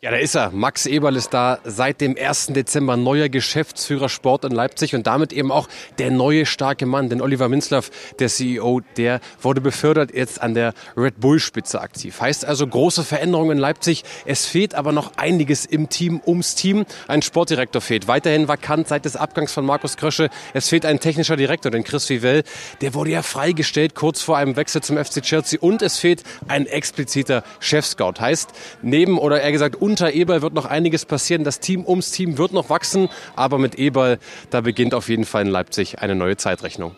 Ja, 0.00 0.12
da 0.12 0.16
ist 0.16 0.36
er. 0.36 0.52
Max 0.52 0.86
Eberl 0.86 1.16
ist 1.16 1.34
da 1.34 1.58
seit 1.64 2.00
dem 2.00 2.16
1. 2.16 2.48
Dezember 2.50 2.96
neuer 2.96 3.28
Geschäftsführer 3.28 4.08
Sport 4.08 4.44
in 4.44 4.52
Leipzig 4.52 4.94
und 4.94 5.08
damit 5.08 5.32
eben 5.32 5.50
auch 5.50 5.66
der 5.98 6.12
neue 6.12 6.46
starke 6.46 6.86
Mann. 6.86 7.08
Denn 7.08 7.20
Oliver 7.20 7.48
Minzlaff, 7.48 7.90
der 8.20 8.28
CEO, 8.28 8.80
der 8.96 9.18
wurde 9.42 9.60
befördert, 9.60 10.14
jetzt 10.14 10.40
an 10.40 10.54
der 10.54 10.72
Red 10.96 11.18
Bull-Spitze 11.18 11.80
aktiv. 11.80 12.20
Heißt 12.20 12.44
also 12.44 12.64
große 12.64 13.02
Veränderungen 13.02 13.50
in 13.50 13.58
Leipzig. 13.58 14.04
Es 14.24 14.46
fehlt 14.46 14.76
aber 14.76 14.92
noch 14.92 15.16
einiges 15.16 15.66
im 15.66 15.88
Team, 15.88 16.20
ums 16.24 16.54
Team. 16.54 16.86
Ein 17.08 17.20
Sportdirektor 17.20 17.82
fehlt. 17.82 18.06
Weiterhin 18.06 18.46
vakant 18.46 18.86
seit 18.86 19.04
des 19.04 19.16
Abgangs 19.16 19.50
von 19.52 19.66
Markus 19.66 19.96
Krösche. 19.96 20.30
Es 20.54 20.68
fehlt 20.68 20.86
ein 20.86 21.00
technischer 21.00 21.34
Direktor, 21.34 21.72
denn 21.72 21.82
Chris 21.82 22.08
Vivell, 22.08 22.44
der 22.82 22.94
wurde 22.94 23.10
ja 23.10 23.22
freigestellt 23.22 23.96
kurz 23.96 24.22
vor 24.22 24.36
einem 24.36 24.54
Wechsel 24.54 24.80
zum 24.80 24.96
FC 24.96 25.22
Chelsea. 25.22 25.58
Und 25.58 25.82
es 25.82 25.98
fehlt 25.98 26.22
ein 26.46 26.66
expliziter 26.66 27.42
Chef-Scout. 27.58 28.20
Heißt, 28.20 28.50
neben 28.80 29.18
oder 29.18 29.40
eher 29.40 29.50
gesagt 29.50 29.74
unter 29.88 30.12
Eberl 30.12 30.42
wird 30.42 30.52
noch 30.52 30.66
einiges 30.66 31.06
passieren. 31.06 31.44
Das 31.44 31.60
Team 31.60 31.86
ums 31.86 32.10
Team 32.10 32.36
wird 32.36 32.52
noch 32.52 32.68
wachsen, 32.68 33.08
aber 33.36 33.56
mit 33.56 33.76
Eberl, 33.76 34.18
da 34.50 34.60
beginnt 34.60 34.92
auf 34.92 35.08
jeden 35.08 35.24
Fall 35.24 35.46
in 35.46 35.48
Leipzig 35.48 36.00
eine 36.00 36.14
neue 36.14 36.36
Zeitrechnung. 36.36 36.94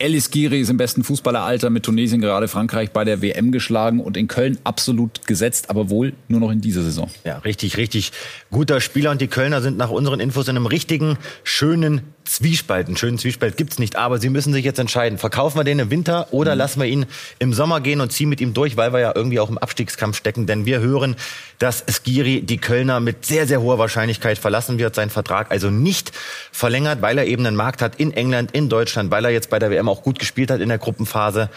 Elis 0.00 0.30
Giri 0.30 0.60
ist 0.60 0.68
im 0.68 0.78
besten 0.78 1.04
Fußballeralter 1.04 1.70
mit 1.70 1.84
Tunesien 1.84 2.20
gerade 2.20 2.48
Frankreich 2.48 2.90
bei 2.90 3.04
der 3.04 3.22
WM 3.22 3.52
geschlagen 3.52 4.00
und 4.00 4.16
in 4.16 4.26
Köln 4.26 4.58
absolut 4.64 5.28
gesetzt, 5.28 5.70
aber 5.70 5.88
wohl 5.88 6.12
nur 6.26 6.40
noch 6.40 6.50
in 6.50 6.60
dieser 6.60 6.82
Saison. 6.82 7.08
Ja, 7.24 7.38
richtig, 7.38 7.76
richtig 7.76 8.10
guter 8.50 8.80
Spieler 8.80 9.12
und 9.12 9.20
die 9.20 9.28
Kölner 9.28 9.62
sind 9.62 9.78
nach 9.78 9.90
unseren 9.90 10.18
Infos 10.18 10.48
in 10.48 10.56
einem 10.56 10.66
richtigen, 10.66 11.18
schönen 11.44 12.02
Zwiespalt. 12.26 12.88
Einen 12.88 12.96
schönen 12.96 13.18
Zwiespalt 13.18 13.56
gibt's 13.56 13.78
nicht, 13.78 13.96
aber 13.96 14.18
sie 14.18 14.28
müssen 14.28 14.52
sich 14.52 14.64
jetzt 14.64 14.78
entscheiden. 14.78 15.18
Verkaufen 15.18 15.58
wir 15.58 15.64
den 15.64 15.78
im 15.78 15.90
Winter 15.90 16.28
oder 16.32 16.52
mhm. 16.52 16.58
lassen 16.58 16.80
wir 16.80 16.86
ihn 16.86 17.06
im 17.38 17.52
Sommer 17.52 17.80
gehen 17.80 18.00
und 18.00 18.12
ziehen 18.12 18.28
mit 18.28 18.40
ihm 18.40 18.52
durch, 18.52 18.76
weil 18.76 18.92
wir 18.92 19.00
ja 19.00 19.12
irgendwie 19.14 19.40
auch 19.40 19.48
im 19.48 19.58
Abstiegskampf 19.58 20.16
stecken. 20.16 20.46
Denn 20.46 20.66
wir 20.66 20.80
hören, 20.80 21.16
dass 21.58 21.84
Skiri 21.88 22.42
die 22.42 22.58
Kölner 22.58 23.00
mit 23.00 23.24
sehr, 23.24 23.46
sehr 23.46 23.62
hoher 23.62 23.78
Wahrscheinlichkeit 23.78 24.38
verlassen 24.38 24.78
wird, 24.78 24.94
seinen 24.94 25.10
Vertrag 25.10 25.50
also 25.50 25.70
nicht 25.70 26.12
verlängert, 26.52 27.00
weil 27.00 27.18
er 27.18 27.26
eben 27.26 27.46
einen 27.46 27.56
Markt 27.56 27.80
hat 27.80 27.96
in 27.96 28.12
England, 28.12 28.50
in 28.52 28.68
Deutschland, 28.68 29.10
weil 29.10 29.24
er 29.24 29.30
jetzt 29.30 29.50
bei 29.50 29.58
der 29.58 29.70
WM 29.70 29.88
auch 29.88 30.02
gut 30.02 30.18
gespielt 30.18 30.50
hat 30.50 30.60
in 30.60 30.68
der 30.68 30.78
Gruppenphase. 30.78 31.48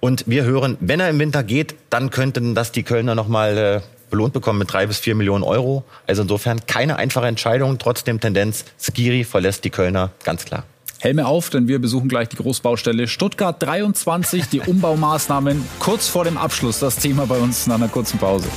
Und 0.00 0.24
wir 0.26 0.44
hören, 0.44 0.76
wenn 0.80 1.00
er 1.00 1.08
im 1.08 1.18
Winter 1.18 1.42
geht, 1.42 1.74
dann 1.90 2.10
könnten 2.10 2.54
das 2.54 2.72
die 2.72 2.82
Kölner 2.82 3.14
nochmal 3.14 3.58
äh, 3.58 3.95
belohnt 4.10 4.32
bekommen 4.32 4.58
mit 4.58 4.72
drei 4.72 4.86
bis 4.86 4.98
vier 4.98 5.14
Millionen 5.14 5.44
Euro. 5.44 5.84
Also 6.06 6.22
insofern 6.22 6.66
keine 6.66 6.96
einfache 6.96 7.26
Entscheidung. 7.26 7.78
Trotzdem 7.78 8.20
Tendenz, 8.20 8.64
Skiri 8.78 9.24
verlässt 9.24 9.64
die 9.64 9.70
Kölner 9.70 10.10
ganz 10.24 10.44
klar. 10.44 10.64
Helme 11.00 11.26
auf, 11.26 11.50
denn 11.50 11.68
wir 11.68 11.78
besuchen 11.78 12.08
gleich 12.08 12.28
die 12.28 12.36
Großbaustelle 12.36 13.06
Stuttgart 13.06 13.62
23, 13.62 14.48
die 14.48 14.60
Umbaumaßnahmen 14.66 15.62
kurz 15.78 16.08
vor 16.08 16.24
dem 16.24 16.38
Abschluss. 16.38 16.80
Das 16.80 16.96
Thema 16.96 17.26
bei 17.26 17.38
uns 17.38 17.66
nach 17.66 17.76
einer 17.76 17.88
kurzen 17.88 18.18
Pause. 18.18 18.48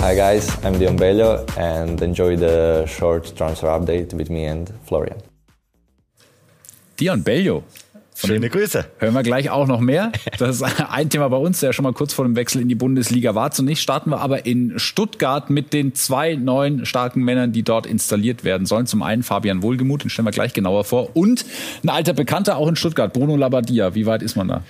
Hi 0.00 0.16
guys, 0.16 0.48
I'm 0.64 0.78
Dion 0.78 0.96
Bello 0.96 1.46
and 1.56 2.02
enjoy 2.02 2.36
the 2.36 2.86
short 2.86 3.36
transfer 3.36 3.68
update 3.68 4.12
with 4.12 4.30
me 4.30 4.46
and 4.46 4.72
Florian. 4.84 5.31
Dion 7.02 7.24
Bellio. 7.24 7.64
Schöne 8.14 8.48
Grüße. 8.48 8.84
Hören 8.98 9.14
wir 9.14 9.24
gleich 9.24 9.50
auch 9.50 9.66
noch 9.66 9.80
mehr. 9.80 10.12
Das 10.38 10.60
ist 10.60 10.62
ein 10.88 11.10
Thema 11.10 11.28
bei 11.30 11.36
uns, 11.36 11.58
der 11.58 11.72
schon 11.72 11.82
mal 11.82 11.92
kurz 11.92 12.14
vor 12.14 12.24
dem 12.24 12.36
Wechsel 12.36 12.62
in 12.62 12.68
die 12.68 12.76
Bundesliga 12.76 13.34
war. 13.34 13.50
Zunächst 13.50 13.82
starten 13.82 14.10
wir 14.10 14.20
aber 14.20 14.46
in 14.46 14.78
Stuttgart 14.78 15.50
mit 15.50 15.72
den 15.72 15.96
zwei 15.96 16.36
neuen 16.36 16.86
starken 16.86 17.24
Männern, 17.24 17.50
die 17.50 17.64
dort 17.64 17.86
installiert 17.86 18.44
werden 18.44 18.68
sollen. 18.68 18.86
Zum 18.86 19.02
einen 19.02 19.24
Fabian 19.24 19.64
Wohlgemuth, 19.64 20.04
den 20.04 20.10
stellen 20.10 20.26
wir 20.26 20.30
gleich 20.30 20.52
genauer 20.52 20.84
vor. 20.84 21.16
Und 21.16 21.44
ein 21.82 21.88
alter 21.88 22.12
Bekannter 22.12 22.56
auch 22.56 22.68
in 22.68 22.76
Stuttgart, 22.76 23.12
Bruno 23.12 23.34
Labbadia. 23.34 23.96
Wie 23.96 24.06
weit 24.06 24.22
ist 24.22 24.36
man 24.36 24.46
da? 24.46 24.62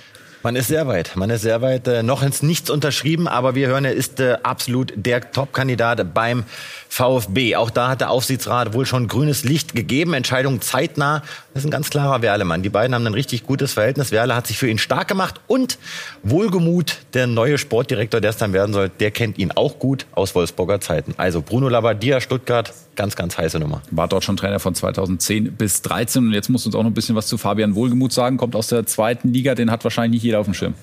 Man 0.45 0.57
ist 0.57 0.67
sehr 0.67 0.89
weit. 0.89 1.15
Man 1.15 1.31
ist 1.31 1.43
sehr 1.43 1.63
weit. 1.63 1.87
Äh, 1.87 2.03
noch 2.03 2.25
ins 2.25 2.43
Nichts 2.43 2.69
unterschrieben, 2.69 3.29
aber 3.29 3.55
wir 3.55 3.69
hören, 3.69 3.85
er 3.85 3.93
ist 3.93 4.19
äh, 4.19 4.39
absolut 4.43 4.93
der 4.97 5.31
Top-Kandidat 5.31 6.15
beim 6.15 6.43
VfB. 6.89 7.55
Auch 7.55 7.71
da 7.71 7.89
hat 7.89 8.01
der 8.01 8.11
Aufsichtsrat 8.11 8.75
wohl 8.75 8.85
schon 8.85 9.07
grünes 9.07 9.45
Licht 9.45 9.77
gegeben. 9.77 10.15
Entscheidung 10.15 10.61
zeitnah. 10.61 11.23
Das 11.55 11.63
ist 11.63 11.69
ein 11.69 11.71
ganz 11.71 11.91
klarer 11.91 12.23
Werlemann. 12.23 12.65
Die 12.65 12.71
beiden 12.71 12.93
haben 12.93 13.07
ein 13.07 13.15
richtig 13.15 13.47
gutes 13.47 13.75
Verhältnis. 13.75 14.11
Werle 14.11 14.35
hat 14.35 14.49
sich 14.49 14.59
für 14.59 14.69
ihn 14.69 14.79
stark 14.79 15.07
gemacht 15.07 15.41
und 15.47 15.79
Wohlgemut, 16.25 16.99
der 17.15 17.29
neue 17.29 17.57
Sportdirektor, 17.57 18.21
der 18.21 18.31
es 18.31 18.37
dann 18.37 18.53
werden 18.53 18.73
soll, 18.73 18.89
der 18.89 19.13
kennt 19.13 19.39
ihn 19.39 19.53
auch 19.53 19.79
gut 19.79 20.07
aus 20.11 20.35
Wolfsburger 20.35 20.81
Zeiten. 20.81 21.15
Also 21.19 21.41
Bruno 21.41 21.69
Labbadia, 21.69 22.21
Stuttgart, 22.21 22.75
ganz, 22.97 23.17
ganz 23.17 23.39
heiße 23.39 23.59
Nummer. 23.59 23.83
War 23.91 24.09
dort 24.09 24.25
schon 24.25 24.37
Trainer 24.37 24.61
von 24.61 24.75
2010 24.75 25.53
bis 25.53 25.83
13 25.83 26.27
und 26.27 26.33
jetzt 26.33 26.49
muss 26.49 26.67
uns 26.67 26.75
auch 26.75 26.83
noch 26.83 26.91
ein 26.91 26.95
bisschen 26.95 27.17
was 27.17 27.27
zu 27.27 27.39
Fabian 27.39 27.75
Wohlgemut 27.75 28.13
sagen. 28.13 28.37
Kommt 28.37 28.57
aus 28.57 28.69
der 28.69 28.87
zweiten 28.87 29.33
Liga, 29.33 29.55
den 29.55 29.71
hat 29.71 29.85
wahrscheinlich 29.85 30.19
nicht 30.19 30.25
jeder 30.25 30.41
auf 30.41 30.47
dem 30.47 30.55
Schirm. 30.55 30.75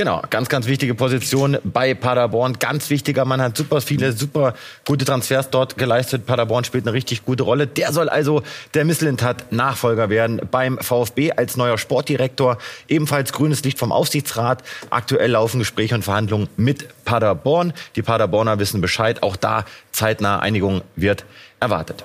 Genau, 0.00 0.22
ganz, 0.30 0.48
ganz 0.48 0.66
wichtige 0.66 0.94
Position 0.94 1.58
bei 1.62 1.92
Paderborn. 1.92 2.58
Ganz 2.58 2.88
wichtiger 2.88 3.26
Mann, 3.26 3.42
hat 3.42 3.58
super 3.58 3.82
viele, 3.82 4.12
super 4.12 4.54
gute 4.86 5.04
Transfers 5.04 5.50
dort 5.50 5.76
geleistet. 5.76 6.24
Paderborn 6.24 6.64
spielt 6.64 6.86
eine 6.86 6.94
richtig 6.94 7.26
gute 7.26 7.42
Rolle. 7.42 7.66
Der 7.66 7.92
soll 7.92 8.08
also 8.08 8.42
der 8.72 8.86
Misslintat 8.86 9.52
Nachfolger 9.52 10.08
werden 10.08 10.40
beim 10.50 10.78
VfB 10.78 11.32
als 11.32 11.58
neuer 11.58 11.76
Sportdirektor. 11.76 12.56
Ebenfalls 12.88 13.34
grünes 13.34 13.62
Licht 13.62 13.78
vom 13.78 13.92
Aufsichtsrat. 13.92 14.62
Aktuell 14.88 15.32
laufen 15.32 15.58
Gespräche 15.58 15.94
und 15.94 16.02
Verhandlungen 16.02 16.48
mit 16.56 16.88
Paderborn. 17.04 17.74
Die 17.94 18.00
Paderborner 18.00 18.58
wissen 18.58 18.80
Bescheid. 18.80 19.22
Auch 19.22 19.36
da 19.36 19.66
zeitnah 19.92 20.38
Einigung 20.38 20.80
wird 20.96 21.26
erwartet. 21.60 22.04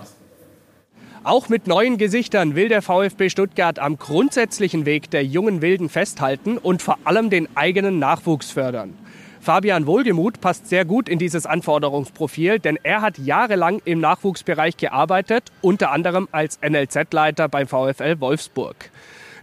Auch 1.25 1.49
mit 1.49 1.65
neuen 1.65 1.97
Gesichtern 1.97 2.53
will 2.53 2.69
der 2.69 2.83
VfB 2.83 3.29
Stuttgart 3.29 3.79
am 3.79 3.97
grundsätzlichen 3.97 4.85
Weg 4.85 5.09
der 5.09 5.25
jungen 5.25 5.63
Wilden 5.63 5.89
festhalten 5.89 6.59
und 6.59 6.83
vor 6.83 6.99
allem 7.03 7.31
den 7.31 7.47
eigenen 7.57 7.97
Nachwuchs 7.97 8.51
fördern. 8.51 8.95
Fabian 9.41 9.88
Wohlgemuth 9.88 10.39
passt 10.39 10.67
sehr 10.69 10.85
gut 10.85 11.09
in 11.09 11.17
dieses 11.17 11.47
Anforderungsprofil, 11.47 12.59
denn 12.59 12.77
er 12.83 13.01
hat 13.01 13.17
jahrelang 13.17 13.81
im 13.85 14.01
Nachwuchsbereich 14.01 14.77
gearbeitet, 14.77 15.45
unter 15.61 15.91
anderem 15.91 16.27
als 16.31 16.59
NLZ-Leiter 16.61 17.49
beim 17.49 17.67
VfL 17.67 18.19
Wolfsburg. 18.19 18.91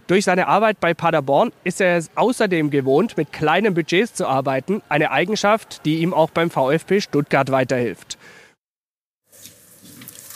Durch 0.07 0.23
seine 0.23 0.47
Arbeit 0.47 0.79
bei 0.79 0.93
Paderborn 0.93 1.51
ist 1.65 1.81
er 1.81 1.97
es 1.97 2.11
außerdem 2.15 2.69
gewohnt, 2.69 3.17
mit 3.17 3.33
kleinen 3.33 3.73
Budgets 3.73 4.13
zu 4.13 4.25
arbeiten, 4.25 4.81
eine 4.87 5.11
Eigenschaft, 5.11 5.81
die 5.83 5.97
ihm 5.97 6.13
auch 6.13 6.29
beim 6.29 6.49
VfB 6.49 7.01
Stuttgart 7.01 7.51
weiterhilft. 7.51 8.17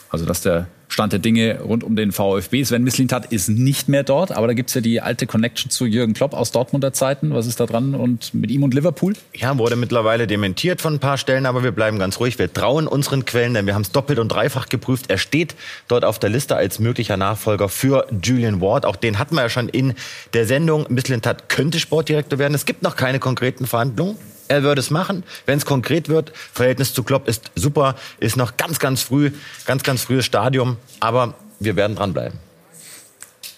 Also 0.10 0.26
dass 0.26 0.42
der 0.42 0.68
Stand 0.88 1.14
der 1.14 1.20
Dinge 1.20 1.60
rund 1.62 1.84
um 1.84 1.96
den 1.96 2.12
VfB. 2.12 2.64
Sven 2.64 2.84
Mislintat 2.84 3.32
ist 3.32 3.50
nicht 3.50 3.90
mehr 3.90 4.04
dort, 4.04 4.32
aber 4.32 4.48
da 4.48 4.54
gibt's 4.54 4.74
ja 4.74 4.82
die 4.82 5.02
alte 5.02 5.28
Connection 5.28 5.70
zu 5.70 5.86
Jürgen 5.86 6.14
Klopp 6.14 6.34
aus 6.34 6.52
Dortmunder 6.52 6.94
Zeiten. 6.94 7.34
Was 7.34 7.46
ist 7.46 7.60
da 7.60 7.66
dran 7.66 7.94
und 7.94 8.34
mit 8.34 8.52
ihm 8.52 8.64
und 8.64 8.74
Liverpool? 8.74 9.14
Ja, 9.36 9.58
wurde 9.58 9.76
mittlerweile 9.76 10.28
dementiert 10.28 10.82
von 10.82 10.96
ein 10.96 11.00
paar 11.00 11.18
Stellen, 11.18 11.46
aber 11.46 11.64
wir 11.64 11.72
bleiben 11.72 12.00
ganz 12.00 12.20
ruhig. 12.20 12.40
Wir 12.40 12.52
trauen 12.52 12.88
unseren 12.88 13.26
Quellen, 13.26 13.54
denn 13.54 13.66
wir 13.66 13.76
haben 13.76 13.82
es 13.82 13.92
doppelt 13.92 14.20
und 14.20 14.30
dreifach 14.30 14.70
geprüft. 14.70 15.10
Er 15.10 15.18
steht 15.18 15.56
dort 15.88 16.06
auf 16.06 16.20
der 16.20 16.30
Liste 16.30 16.56
als 16.56 16.80
möglicher 16.80 17.18
Nachfolger 17.18 17.70
für 17.70 18.08
Julian 18.24 18.62
Ward. 18.62 18.86
Auch 18.86 18.96
den 18.96 19.20
hatten 19.20 19.36
wir 19.36 19.42
ja 19.42 19.50
schon 19.50 19.70
in 19.70 19.94
der 20.34 20.46
Sendung. 20.46 20.86
Mislintat 20.90 21.50
könnte 21.50 21.80
Sportdirektor 21.80 22.40
werden. 22.40 22.54
Es 22.54 22.66
gibt 22.66 22.84
noch 22.84 22.96
keine 22.96 23.20
konkreten 23.20 23.66
Verhandlungen. 23.66 24.18
Er 24.48 24.64
würde 24.64 24.80
es 24.80 24.90
machen, 24.90 25.24
wenn 25.46 25.58
es 25.58 25.66
konkret 25.66 26.10
wird. 26.10 26.32
Verhältnis 26.36 26.94
zu 26.94 27.04
Klopp 27.04 27.28
ist 27.28 27.52
super, 27.56 27.96
ist 28.20 28.38
noch 28.38 28.58
ganz, 28.58 28.80
ganz 28.80 29.02
früh, 29.02 29.32
ganz, 29.66 29.84
ganz 29.84 30.04
frühes 30.04 30.26
Stadium, 30.26 30.78
aber 31.00 31.36
wir 31.60 31.76
werden 31.76 31.96
dranbleiben. 31.96 32.40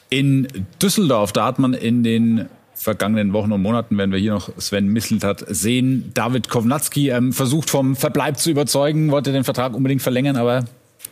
In 0.09 0.47
Düsseldorf, 0.81 1.31
da 1.33 1.45
hat 1.45 1.59
man 1.59 1.73
in 1.73 2.03
den 2.03 2.49
vergangenen 2.73 3.33
Wochen 3.33 3.51
und 3.51 3.61
Monaten, 3.61 3.97
wenn 3.97 4.11
wir 4.11 4.19
hier 4.19 4.31
noch 4.31 4.49
Sven 4.57 4.87
Misseltat 4.87 5.43
sehen, 5.49 6.11
David 6.13 6.49
Kovnatski 6.49 7.09
ähm, 7.09 7.33
versucht 7.33 7.69
vom 7.69 7.95
Verbleib 7.95 8.39
zu 8.39 8.49
überzeugen, 8.49 9.11
wollte 9.11 9.33
den 9.33 9.43
Vertrag 9.43 9.75
unbedingt 9.75 10.01
verlängern, 10.01 10.37
aber 10.37 10.63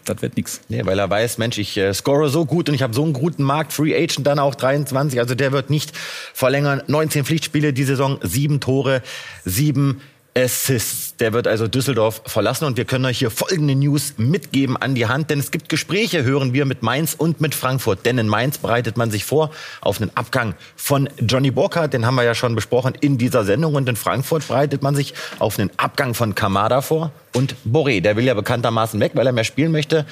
das 0.10 0.22
wird 0.22 0.38
nichts. 0.38 0.62
Nee, 0.70 0.86
weil 0.86 1.00
er 1.00 1.10
weiß, 1.10 1.38
Mensch, 1.38 1.58
ich 1.58 1.78
äh, 1.78 1.94
score 1.94 2.30
so 2.30 2.46
gut 2.46 2.70
und 2.70 2.76
ich 2.76 2.82
habe 2.82 2.94
so 2.94 3.04
einen 3.04 3.14
guten 3.14 3.44
Markt, 3.44 3.74
Free 3.74 3.96
Agent 3.96 4.26
dann 4.26 4.40
auch 4.40 4.56
23, 4.56 5.20
also 5.20 5.36
der 5.36 5.52
wird 5.52 5.70
nicht 5.70 5.96
verlängern. 6.34 6.82
19 6.88 7.26
Pflichtspiele 7.26 7.74
die 7.74 7.84
Saison, 7.84 8.20
sieben 8.22 8.60
Tore, 8.60 9.02
sieben 9.46 10.02
Assists. 10.38 11.16
Der 11.18 11.34
wird 11.34 11.48
also 11.48 11.68
Düsseldorf 11.68 12.22
verlassen 12.28 12.66
und 12.66 12.78
wir 12.78 12.86
können 12.86 13.06
euch 13.06 13.18
hier 13.18 13.32
folgende 13.32 13.74
News 13.74 14.14
mitgeben 14.18 14.78
an 14.78 14.94
die 14.94 15.08
Hand, 15.08 15.32
denn 15.32 15.40
es 15.40 15.50
gibt 15.50 15.68
Gespräche, 15.68 16.24
hören 16.24 16.54
wir 16.54 16.66
mit 16.66 16.84
Mainz 16.84 17.16
und 17.18 17.42
mit 17.42 17.56
Frankfurt. 17.56 18.06
Denn 18.06 18.20
in 18.20 18.28
Mainz 18.28 18.60
bereitet 18.60 18.98
man 18.98 19.10
sich 19.10 19.26
vor 19.26 19.50
auf 19.82 20.00
einen 20.00 20.12
Abgang 20.16 20.54
von 20.76 21.10
Johnny 21.20 21.50
Burkhardt, 21.50 21.94
den 21.94 22.06
haben 22.06 22.16
wir 22.16 22.24
ja 22.24 22.36
schon 22.36 22.54
besprochen 22.54 22.94
in 23.02 23.18
dieser 23.18 23.46
Sendung 23.46 23.74
und 23.74 23.90
in 23.90 23.96
Frankfurt 23.96 24.48
bereitet 24.48 24.84
man 24.84 24.96
sich 24.96 25.16
auf 25.40 25.58
einen 25.58 25.72
Abgang 25.78 26.14
von 26.14 26.36
Kamada 26.36 26.82
vor 26.82 27.12
und 27.34 27.56
Boré, 27.66 28.02
der 28.02 28.16
will 28.16 28.26
ja 28.26 28.36
bekanntermaßen 28.36 29.00
weg, 29.00 29.14
weil 29.16 29.26
er 29.26 29.34
mehr 29.34 29.44
spielen 29.44 29.72
möchte. 29.72 30.06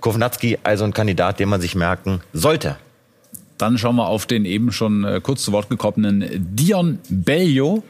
Kovnatski 0.00 0.58
also 0.64 0.84
ein 0.84 0.92
Kandidat, 0.92 1.40
den 1.40 1.48
man 1.48 1.62
sich 1.62 1.74
merken 1.74 2.20
sollte. 2.34 2.76
Dann 3.56 3.78
schauen 3.78 3.96
wir 3.96 4.08
auf 4.08 4.26
den 4.26 4.44
eben 4.44 4.70
schon 4.72 5.04
äh, 5.04 5.20
kurz 5.22 5.44
zu 5.44 5.52
Wort 5.52 5.70
gekommenen 5.70 6.28
Dion 6.32 6.98
Bellio 7.08 7.82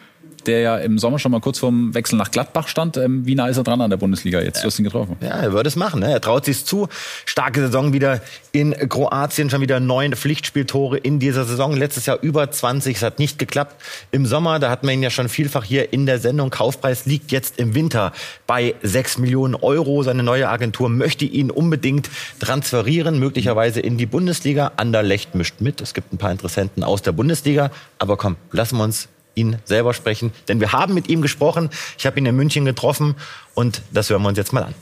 der 0.46 0.60
ja 0.60 0.76
im 0.78 0.98
Sommer 0.98 1.18
schon 1.18 1.32
mal 1.32 1.40
kurz 1.40 1.58
vorm 1.58 1.94
Wechsel 1.94 2.16
nach 2.16 2.30
Gladbach 2.30 2.68
stand. 2.68 2.96
Ähm, 2.96 3.26
wie 3.26 3.34
nah 3.34 3.48
ist 3.48 3.56
er 3.56 3.64
dran 3.64 3.80
an 3.80 3.90
der 3.90 3.96
Bundesliga 3.96 4.40
jetzt? 4.40 4.62
Du 4.62 4.66
hast 4.66 4.78
ihn 4.78 4.84
getroffen. 4.84 5.16
Ja, 5.20 5.28
er 5.28 5.52
würde 5.52 5.68
es 5.68 5.76
machen. 5.76 6.00
Ne? 6.00 6.10
Er 6.10 6.20
traut 6.20 6.44
sich 6.44 6.64
zu. 6.64 6.88
Starke 7.24 7.60
Saison 7.60 7.92
wieder 7.92 8.20
in 8.52 8.72
Kroatien, 8.88 9.50
schon 9.50 9.60
wieder 9.60 9.80
neun 9.80 10.14
Pflichtspieltore 10.14 10.98
in 10.98 11.18
dieser 11.18 11.44
Saison. 11.44 11.76
Letztes 11.76 12.06
Jahr 12.06 12.18
über 12.20 12.50
20. 12.50 12.96
Es 12.96 13.02
hat 13.02 13.18
nicht 13.18 13.38
geklappt. 13.38 13.76
Im 14.10 14.26
Sommer, 14.26 14.58
da 14.58 14.70
hatten 14.70 14.86
wir 14.86 14.94
ihn 14.94 15.02
ja 15.02 15.10
schon 15.10 15.28
vielfach 15.28 15.64
hier 15.64 15.92
in 15.92 16.06
der 16.06 16.18
Sendung. 16.18 16.50
Kaufpreis 16.50 17.06
liegt 17.06 17.32
jetzt 17.32 17.58
im 17.58 17.74
Winter 17.74 18.12
bei 18.46 18.74
sechs 18.82 19.18
Millionen 19.18 19.54
Euro. 19.54 20.02
Seine 20.02 20.22
neue 20.22 20.48
Agentur 20.48 20.88
möchte 20.88 21.24
ihn 21.24 21.50
unbedingt 21.50 22.10
transferieren, 22.40 23.18
möglicherweise 23.18 23.80
in 23.80 23.98
die 23.98 24.06
Bundesliga. 24.06 24.72
Anderlecht 24.76 25.34
mischt 25.34 25.60
mit. 25.60 25.80
Es 25.80 25.94
gibt 25.94 26.12
ein 26.12 26.18
paar 26.18 26.32
Interessenten 26.32 26.84
aus 26.84 27.02
der 27.02 27.12
Bundesliga. 27.12 27.70
Aber 27.98 28.16
komm, 28.16 28.36
lassen 28.50 28.76
wir 28.78 28.84
uns 28.84 29.08
ihn 29.34 29.56
selber 29.64 29.94
sprechen, 29.94 30.32
denn 30.48 30.60
wir 30.60 30.72
haben 30.72 30.94
mit 30.94 31.08
ihm 31.08 31.22
gesprochen. 31.22 31.70
Ich 31.98 32.06
habe 32.06 32.18
ihn 32.18 32.26
in 32.26 32.36
München 32.36 32.64
getroffen 32.64 33.16
und 33.54 33.82
das 33.92 34.10
hören 34.10 34.22
wir 34.22 34.28
uns 34.28 34.38
jetzt 34.38 34.52
mal 34.52 34.64
an. 34.64 34.74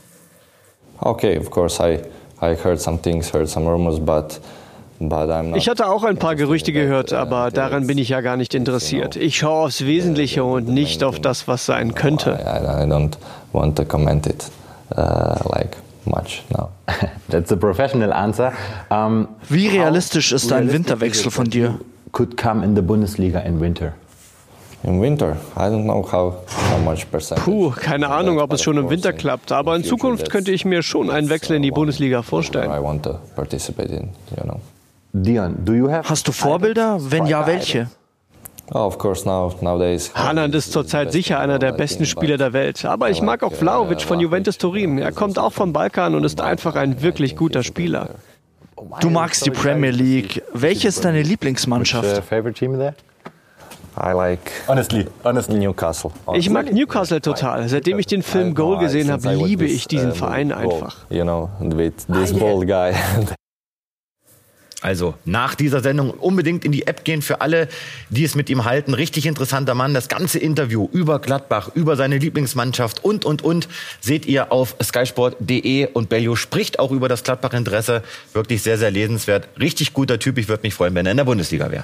Okay, 0.99 1.37
of 1.37 1.49
course 1.49 1.81
I 1.81 1.99
I 2.41 2.55
heard 2.55 2.81
some 2.81 2.99
things, 2.99 3.31
heard 3.33 3.47
some 3.47 3.69
rumors, 3.69 3.99
but 3.99 4.41
ich 5.55 5.67
hatte 5.67 5.87
auch 5.87 6.03
ein 6.03 6.17
paar 6.17 6.35
Gerüchte 6.35 6.71
gehört, 6.71 7.11
aber 7.11 7.49
daran 7.49 7.87
bin 7.87 7.97
ich 7.97 8.09
ja 8.09 8.21
gar 8.21 8.37
nicht 8.37 8.53
interessiert. 8.53 9.15
Ich 9.15 9.37
schaue 9.37 9.65
aufs 9.65 9.83
Wesentliche 9.83 10.43
und 10.43 10.67
nicht 10.67 11.03
auf 11.03 11.19
das, 11.19 11.47
was 11.47 11.65
sein 11.65 11.95
könnte. 11.95 12.37
I 12.41 12.85
don't 12.85 13.13
want 13.51 13.75
to 13.77 13.85
comment 13.85 14.27
it 14.27 14.51
uh, 14.95 15.33
like 15.49 15.77
much 16.05 16.43
now. 16.55 16.69
That's 17.29 17.51
a 17.51 17.55
professional 17.55 18.13
answer. 18.13 18.53
Wie 19.49 19.67
realistisch 19.69 20.31
ist 20.31 20.53
ein 20.53 20.71
Winterwechsel 20.71 21.31
von 21.31 21.49
dir? 21.49 21.79
Could 22.11 22.37
come 22.37 22.63
in 22.63 22.75
the 22.75 22.83
Bundesliga 22.83 23.39
in 23.39 23.59
winter. 23.59 23.93
Im 24.83 24.99
Winter, 24.99 25.37
I 25.55 25.59
don't 25.59 25.83
know 25.83 26.03
how, 26.11 26.33
how 26.47 26.79
much 26.83 27.09
percentage. 27.11 27.45
Puh, 27.45 27.69
keine 27.69 28.09
Ahnung, 28.09 28.39
ob 28.39 28.51
es 28.53 28.63
schon 28.63 28.77
im 28.77 28.89
Winter 28.89 29.13
klappt, 29.13 29.51
aber 29.51 29.75
in 29.75 29.83
Zukunft 29.83 30.31
könnte 30.31 30.51
ich 30.51 30.65
mir 30.65 30.81
schon 30.81 31.11
einen 31.11 31.29
Wechsel 31.29 31.55
in 31.55 31.61
die 31.61 31.69
Bundesliga 31.69 32.23
vorstellen. 32.23 32.71
I 32.71 32.81
want 32.83 33.03
to 33.03 33.19
participate 33.35 33.89
in, 33.89 34.09
you 34.35 34.43
know. 34.43 34.59
Dion, 35.13 35.55
do 35.63 35.73
you 35.73 35.91
have 35.91 36.09
Hast 36.09 36.27
du 36.27 36.31
Vorbilder? 36.31 36.97
Wenn 36.99 37.27
ja, 37.27 37.45
welche? 37.45 37.89
Oh, 38.73 38.79
of 38.79 38.97
course 38.97 39.27
now, 39.27 39.53
nowadays. 39.61 40.11
Haaland 40.15 40.55
ist 40.55 40.71
zurzeit 40.71 41.11
sicher 41.11 41.39
einer 41.39 41.59
der 41.59 41.73
besten 41.73 42.05
Spieler 42.05 42.37
der 42.37 42.53
Welt. 42.53 42.85
Aber 42.85 43.09
ich 43.09 43.21
mag 43.21 43.43
auch 43.43 43.51
Vlaovic 43.51 44.01
von 44.01 44.21
Juventus 44.21 44.57
Turin. 44.57 44.97
Er 44.97 45.11
kommt 45.11 45.37
auch 45.37 45.51
vom 45.51 45.73
Balkan 45.73 46.15
und 46.15 46.23
ist 46.23 46.39
einfach 46.39 46.75
ein 46.75 47.01
wirklich 47.01 47.35
guter 47.35 47.63
Spieler. 47.63 48.11
Du 49.01 49.09
magst 49.09 49.45
die 49.45 49.51
Premier 49.51 49.91
League. 49.91 50.41
Welche 50.53 50.87
ist 50.87 51.03
deine 51.03 51.21
Lieblingsmannschaft? 51.21 52.23
I 53.97 54.13
like 54.13 54.51
Honestly, 54.67 55.07
honestly. 55.23 55.57
Newcastle. 55.57 56.11
Ich 56.33 56.49
mag 56.49 56.71
Newcastle 56.71 57.21
total. 57.21 57.67
Seitdem 57.67 57.99
ich 57.99 58.07
den 58.07 58.23
Film 58.23 58.55
Goal 58.55 58.79
gesehen 58.79 59.11
habe, 59.11 59.33
liebe 59.33 59.65
ich 59.65 59.87
diesen 59.87 60.13
Verein 60.13 60.51
einfach. 60.51 60.95
You 61.09 61.23
know, 61.23 61.49
with 61.59 62.07
this 62.07 62.33
bald 62.33 62.67
guy. 62.67 62.93
Also 64.81 65.13
nach 65.25 65.53
dieser 65.53 65.81
Sendung 65.81 66.09
unbedingt 66.09 66.65
in 66.65 66.71
die 66.71 66.87
App 66.87 67.03
gehen 67.03 67.21
für 67.21 67.41
alle, 67.41 67.67
die 68.09 68.23
es 68.23 68.33
mit 68.33 68.49
ihm 68.49 68.65
halten. 68.65 68.95
Richtig 68.95 69.27
interessanter 69.27 69.75
Mann. 69.75 69.93
Das 69.93 70.07
ganze 70.07 70.39
Interview 70.39 70.89
über 70.91 71.19
Gladbach, 71.19 71.69
über 71.75 71.95
seine 71.95 72.17
Lieblingsmannschaft 72.17 73.05
und, 73.05 73.23
und, 73.23 73.43
und 73.43 73.67
seht 73.99 74.25
ihr 74.25 74.51
auf 74.51 74.75
skysport.de. 74.81 75.89
Und 75.93 76.09
Bellio 76.09 76.35
spricht 76.35 76.79
auch 76.79 76.89
über 76.89 77.07
das 77.07 77.23
Gladbach-Interesse. 77.23 78.01
Wirklich 78.33 78.63
sehr, 78.63 78.79
sehr 78.79 78.89
lesenswert. 78.89 79.47
Richtig 79.59 79.93
guter 79.93 80.17
Typ. 80.17 80.39
Ich 80.39 80.49
würde 80.49 80.63
mich 80.63 80.73
freuen, 80.73 80.95
wenn 80.95 81.05
er 81.05 81.11
in 81.11 81.17
der 81.17 81.25
Bundesliga 81.25 81.69
wäre. 81.69 81.83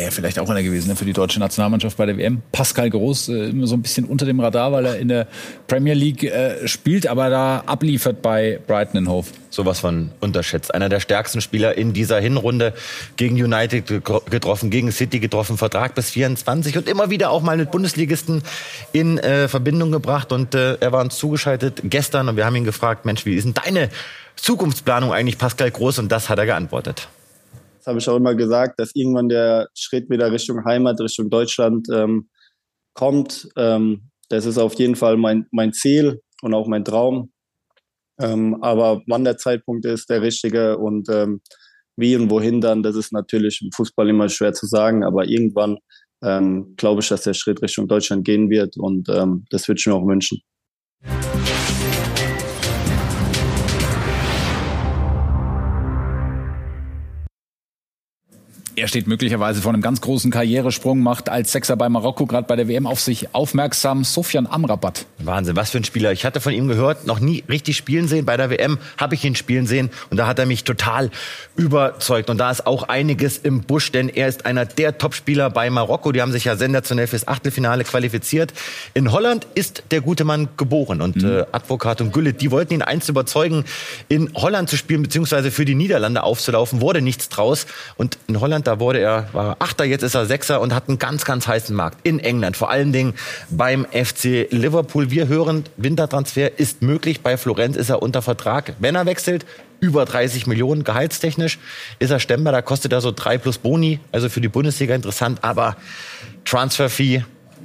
Er 0.00 0.10
vielleicht 0.10 0.38
auch 0.38 0.48
einer 0.48 0.62
gewesen 0.62 0.88
ne, 0.88 0.96
für 0.96 1.04
die 1.04 1.12
deutsche 1.12 1.38
Nationalmannschaft 1.40 1.98
bei 1.98 2.06
der 2.06 2.16
WM. 2.16 2.40
Pascal 2.52 2.88
Groß 2.88 3.28
äh, 3.28 3.50
immer 3.50 3.66
so 3.66 3.74
ein 3.74 3.82
bisschen 3.82 4.06
unter 4.06 4.24
dem 4.24 4.40
Radar, 4.40 4.72
weil 4.72 4.86
er 4.86 4.98
in 4.98 5.08
der 5.08 5.26
Premier 5.66 5.92
League 5.92 6.24
äh, 6.24 6.66
spielt, 6.66 7.06
aber 7.06 7.28
da 7.28 7.62
abliefert 7.66 8.22
bei 8.22 8.58
Brighton 8.66 8.96
in 8.96 9.08
Hove. 9.10 9.26
Sowas 9.50 9.80
von 9.80 10.10
unterschätzt. 10.20 10.74
Einer 10.74 10.88
der 10.88 11.00
stärksten 11.00 11.42
Spieler 11.42 11.76
in 11.76 11.92
dieser 11.92 12.18
Hinrunde 12.18 12.72
gegen 13.16 13.34
United 13.34 13.86
getroffen, 14.30 14.70
gegen 14.70 14.90
City 14.90 15.20
getroffen, 15.20 15.58
Vertrag 15.58 15.94
bis 15.94 16.08
24 16.10 16.78
und 16.78 16.88
immer 16.88 17.10
wieder 17.10 17.30
auch 17.30 17.42
mal 17.42 17.58
mit 17.58 17.70
Bundesligisten 17.70 18.42
in 18.92 19.18
äh, 19.18 19.48
Verbindung 19.48 19.92
gebracht. 19.92 20.32
Und 20.32 20.54
äh, 20.54 20.76
er 20.76 20.92
war 20.92 21.02
uns 21.02 21.18
zugeschaltet 21.18 21.82
gestern 21.84 22.30
und 22.30 22.36
wir 22.36 22.46
haben 22.46 22.56
ihn 22.56 22.64
gefragt, 22.64 23.04
Mensch, 23.04 23.26
wie 23.26 23.34
ist 23.34 23.44
denn 23.44 23.54
deine 23.54 23.90
Zukunftsplanung 24.36 25.12
eigentlich, 25.12 25.36
Pascal 25.36 25.70
Groß? 25.70 25.98
Und 25.98 26.10
das 26.10 26.30
hat 26.30 26.38
er 26.38 26.46
geantwortet. 26.46 27.08
Das 27.80 27.86
habe 27.86 27.98
ich 27.98 28.08
auch 28.10 28.16
immer 28.16 28.34
gesagt, 28.34 28.78
dass 28.78 28.94
irgendwann 28.94 29.30
der 29.30 29.68
Schritt 29.74 30.10
wieder 30.10 30.30
Richtung 30.30 30.66
Heimat, 30.66 31.00
Richtung 31.00 31.30
Deutschland 31.30 31.88
ähm, 31.90 32.28
kommt. 32.92 33.48
Ähm, 33.56 34.10
das 34.28 34.44
ist 34.44 34.58
auf 34.58 34.74
jeden 34.74 34.96
Fall 34.96 35.16
mein, 35.16 35.46
mein 35.50 35.72
Ziel 35.72 36.20
und 36.42 36.52
auch 36.52 36.68
mein 36.68 36.84
Traum. 36.84 37.32
Ähm, 38.20 38.62
aber 38.62 39.00
wann 39.06 39.24
der 39.24 39.38
Zeitpunkt 39.38 39.86
ist, 39.86 40.10
der 40.10 40.20
richtige 40.20 40.76
und 40.76 41.08
ähm, 41.08 41.40
wie 41.96 42.16
und 42.16 42.30
wohin 42.30 42.60
dann, 42.60 42.82
das 42.82 42.96
ist 42.96 43.14
natürlich 43.14 43.62
im 43.62 43.72
Fußball 43.72 44.10
immer 44.10 44.28
schwer 44.28 44.52
zu 44.52 44.66
sagen. 44.66 45.02
Aber 45.02 45.24
irgendwann 45.24 45.78
ähm, 46.22 46.74
glaube 46.76 47.00
ich, 47.00 47.08
dass 47.08 47.22
der 47.22 47.32
Schritt 47.32 47.62
Richtung 47.62 47.88
Deutschland 47.88 48.26
gehen 48.26 48.50
wird 48.50 48.76
und 48.76 49.08
ähm, 49.08 49.46
das 49.48 49.68
würde 49.68 49.78
ich 49.78 49.86
mir 49.86 49.94
auch 49.94 50.06
wünschen. 50.06 50.42
Er 58.80 58.88
steht 58.88 59.06
möglicherweise 59.06 59.60
vor 59.60 59.74
einem 59.74 59.82
ganz 59.82 60.00
großen 60.00 60.30
Karrieresprung, 60.30 61.00
macht 61.00 61.28
als 61.28 61.52
Sechser 61.52 61.76
bei 61.76 61.90
Marokko 61.90 62.24
gerade 62.24 62.46
bei 62.46 62.56
der 62.56 62.66
WM 62.66 62.86
auf 62.86 62.98
sich 62.98 63.34
aufmerksam. 63.34 64.04
Sofian 64.04 64.46
Amrabat. 64.46 65.04
Wahnsinn, 65.18 65.54
was 65.54 65.68
für 65.68 65.76
ein 65.76 65.84
Spieler. 65.84 66.12
Ich 66.12 66.24
hatte 66.24 66.40
von 66.40 66.54
ihm 66.54 66.66
gehört, 66.66 67.06
noch 67.06 67.20
nie 67.20 67.44
richtig 67.46 67.76
spielen 67.76 68.08
sehen. 68.08 68.24
Bei 68.24 68.38
der 68.38 68.48
WM 68.48 68.78
habe 68.96 69.16
ich 69.16 69.22
ihn 69.22 69.34
spielen 69.34 69.66
sehen 69.66 69.90
und 70.08 70.16
da 70.16 70.26
hat 70.26 70.38
er 70.38 70.46
mich 70.46 70.64
total 70.64 71.10
überzeugt. 71.56 72.30
Und 72.30 72.38
da 72.38 72.50
ist 72.50 72.66
auch 72.66 72.84
einiges 72.84 73.36
im 73.36 73.60
Busch, 73.60 73.92
denn 73.92 74.08
er 74.08 74.28
ist 74.28 74.46
einer 74.46 74.64
der 74.64 74.96
Topspieler 74.96 75.50
bei 75.50 75.68
Marokko. 75.68 76.12
Die 76.12 76.22
haben 76.22 76.32
sich 76.32 76.46
ja 76.46 76.56
sensationell 76.56 77.06
fürs 77.06 77.28
Achtelfinale 77.28 77.84
qualifiziert. 77.84 78.54
In 78.94 79.12
Holland 79.12 79.46
ist 79.54 79.82
der 79.90 80.00
gute 80.00 80.24
Mann 80.24 80.48
geboren 80.56 81.02
und 81.02 81.16
mhm. 81.16 81.30
äh, 81.30 81.44
Advokat 81.52 82.00
und 82.00 82.14
Güllit, 82.14 82.40
die 82.40 82.50
wollten 82.50 82.72
ihn 82.72 82.80
eins 82.80 83.10
überzeugen, 83.10 83.66
in 84.08 84.32
Holland 84.34 84.70
zu 84.70 84.78
spielen 84.78 85.02
beziehungsweise 85.02 85.50
für 85.50 85.66
die 85.66 85.74
Niederlande 85.74 86.22
aufzulaufen. 86.22 86.80
Wurde 86.80 87.02
nichts 87.02 87.28
draus 87.28 87.66
und 87.98 88.16
in 88.26 88.40
Holland 88.40 88.69
da 88.70 88.78
wurde 88.78 89.00
er, 89.00 89.28
war 89.32 89.48
er 89.48 89.56
Achter, 89.58 89.84
jetzt 89.84 90.02
ist 90.02 90.14
er 90.14 90.26
Sechser 90.26 90.60
und 90.60 90.72
hat 90.72 90.88
einen 90.88 91.00
ganz, 91.00 91.24
ganz 91.24 91.48
heißen 91.48 91.74
Markt 91.74 91.98
in 92.04 92.20
England. 92.20 92.56
Vor 92.56 92.70
allen 92.70 92.92
Dingen 92.92 93.14
beim 93.48 93.84
FC 93.84 94.46
Liverpool. 94.50 95.10
Wir 95.10 95.26
hören, 95.26 95.64
Wintertransfer 95.76 96.56
ist 96.56 96.80
möglich. 96.80 97.20
Bei 97.20 97.36
Florenz 97.36 97.76
ist 97.76 97.90
er 97.90 98.00
unter 98.00 98.22
Vertrag. 98.22 98.74
Wenn 98.78 98.94
er 98.94 99.06
wechselt, 99.06 99.44
über 99.80 100.04
30 100.04 100.46
Millionen 100.46 100.84
gehaltstechnisch 100.84 101.58
ist 101.98 102.10
er 102.10 102.20
stemmbar. 102.20 102.52
Da 102.52 102.62
kostet 102.62 102.92
er 102.92 103.00
so 103.00 103.10
drei 103.10 103.38
plus 103.38 103.58
Boni. 103.58 103.98
Also 104.12 104.28
für 104.28 104.40
die 104.40 104.48
Bundesliga 104.48 104.94
interessant, 104.94 105.42
aber 105.42 105.76
Transferfee 106.44 107.24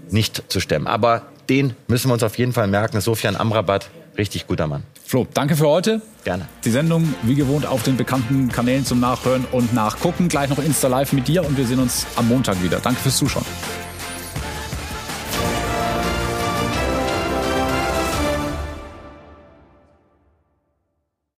nicht 0.10 0.42
zu 0.52 0.60
stemmen. 0.60 0.88
Aber 0.88 1.22
den 1.50 1.76
müssen 1.88 2.10
wir 2.10 2.14
uns 2.16 2.24
auf 2.24 2.40
jeden 2.40 2.54
Fall 2.54 2.66
merken. 2.66 3.00
Sofian 3.00 3.36
Amrabat, 3.36 3.92
richtig 4.18 4.48
guter 4.48 4.66
Mann. 4.66 4.82
Flo, 5.06 5.28
danke 5.34 5.56
für 5.56 5.68
heute. 5.68 6.02
Gerne. 6.24 6.48
Die 6.64 6.72
Sendung 6.72 7.14
wie 7.22 7.36
gewohnt 7.36 7.68
auf 7.68 7.84
den 7.84 7.96
bekannten 7.96 8.50
Kanälen 8.50 8.86
zum 8.86 9.00
Nachhören 9.00 9.46
und 9.52 9.72
Nachgucken. 9.74 10.30
Gleich 10.30 10.50
noch 10.50 10.58
Insta 10.58 10.88
Live 10.88 11.14
mit 11.14 11.28
dir 11.28 11.46
und 11.46 11.58
wir 11.58 11.66
sehen 11.68 11.80
uns 11.80 12.08
am 12.16 12.28
Montag 12.28 12.62
wieder. 12.64 12.80
Danke 12.80 13.00
fürs 13.02 13.18
Zuschauen. 13.18 13.46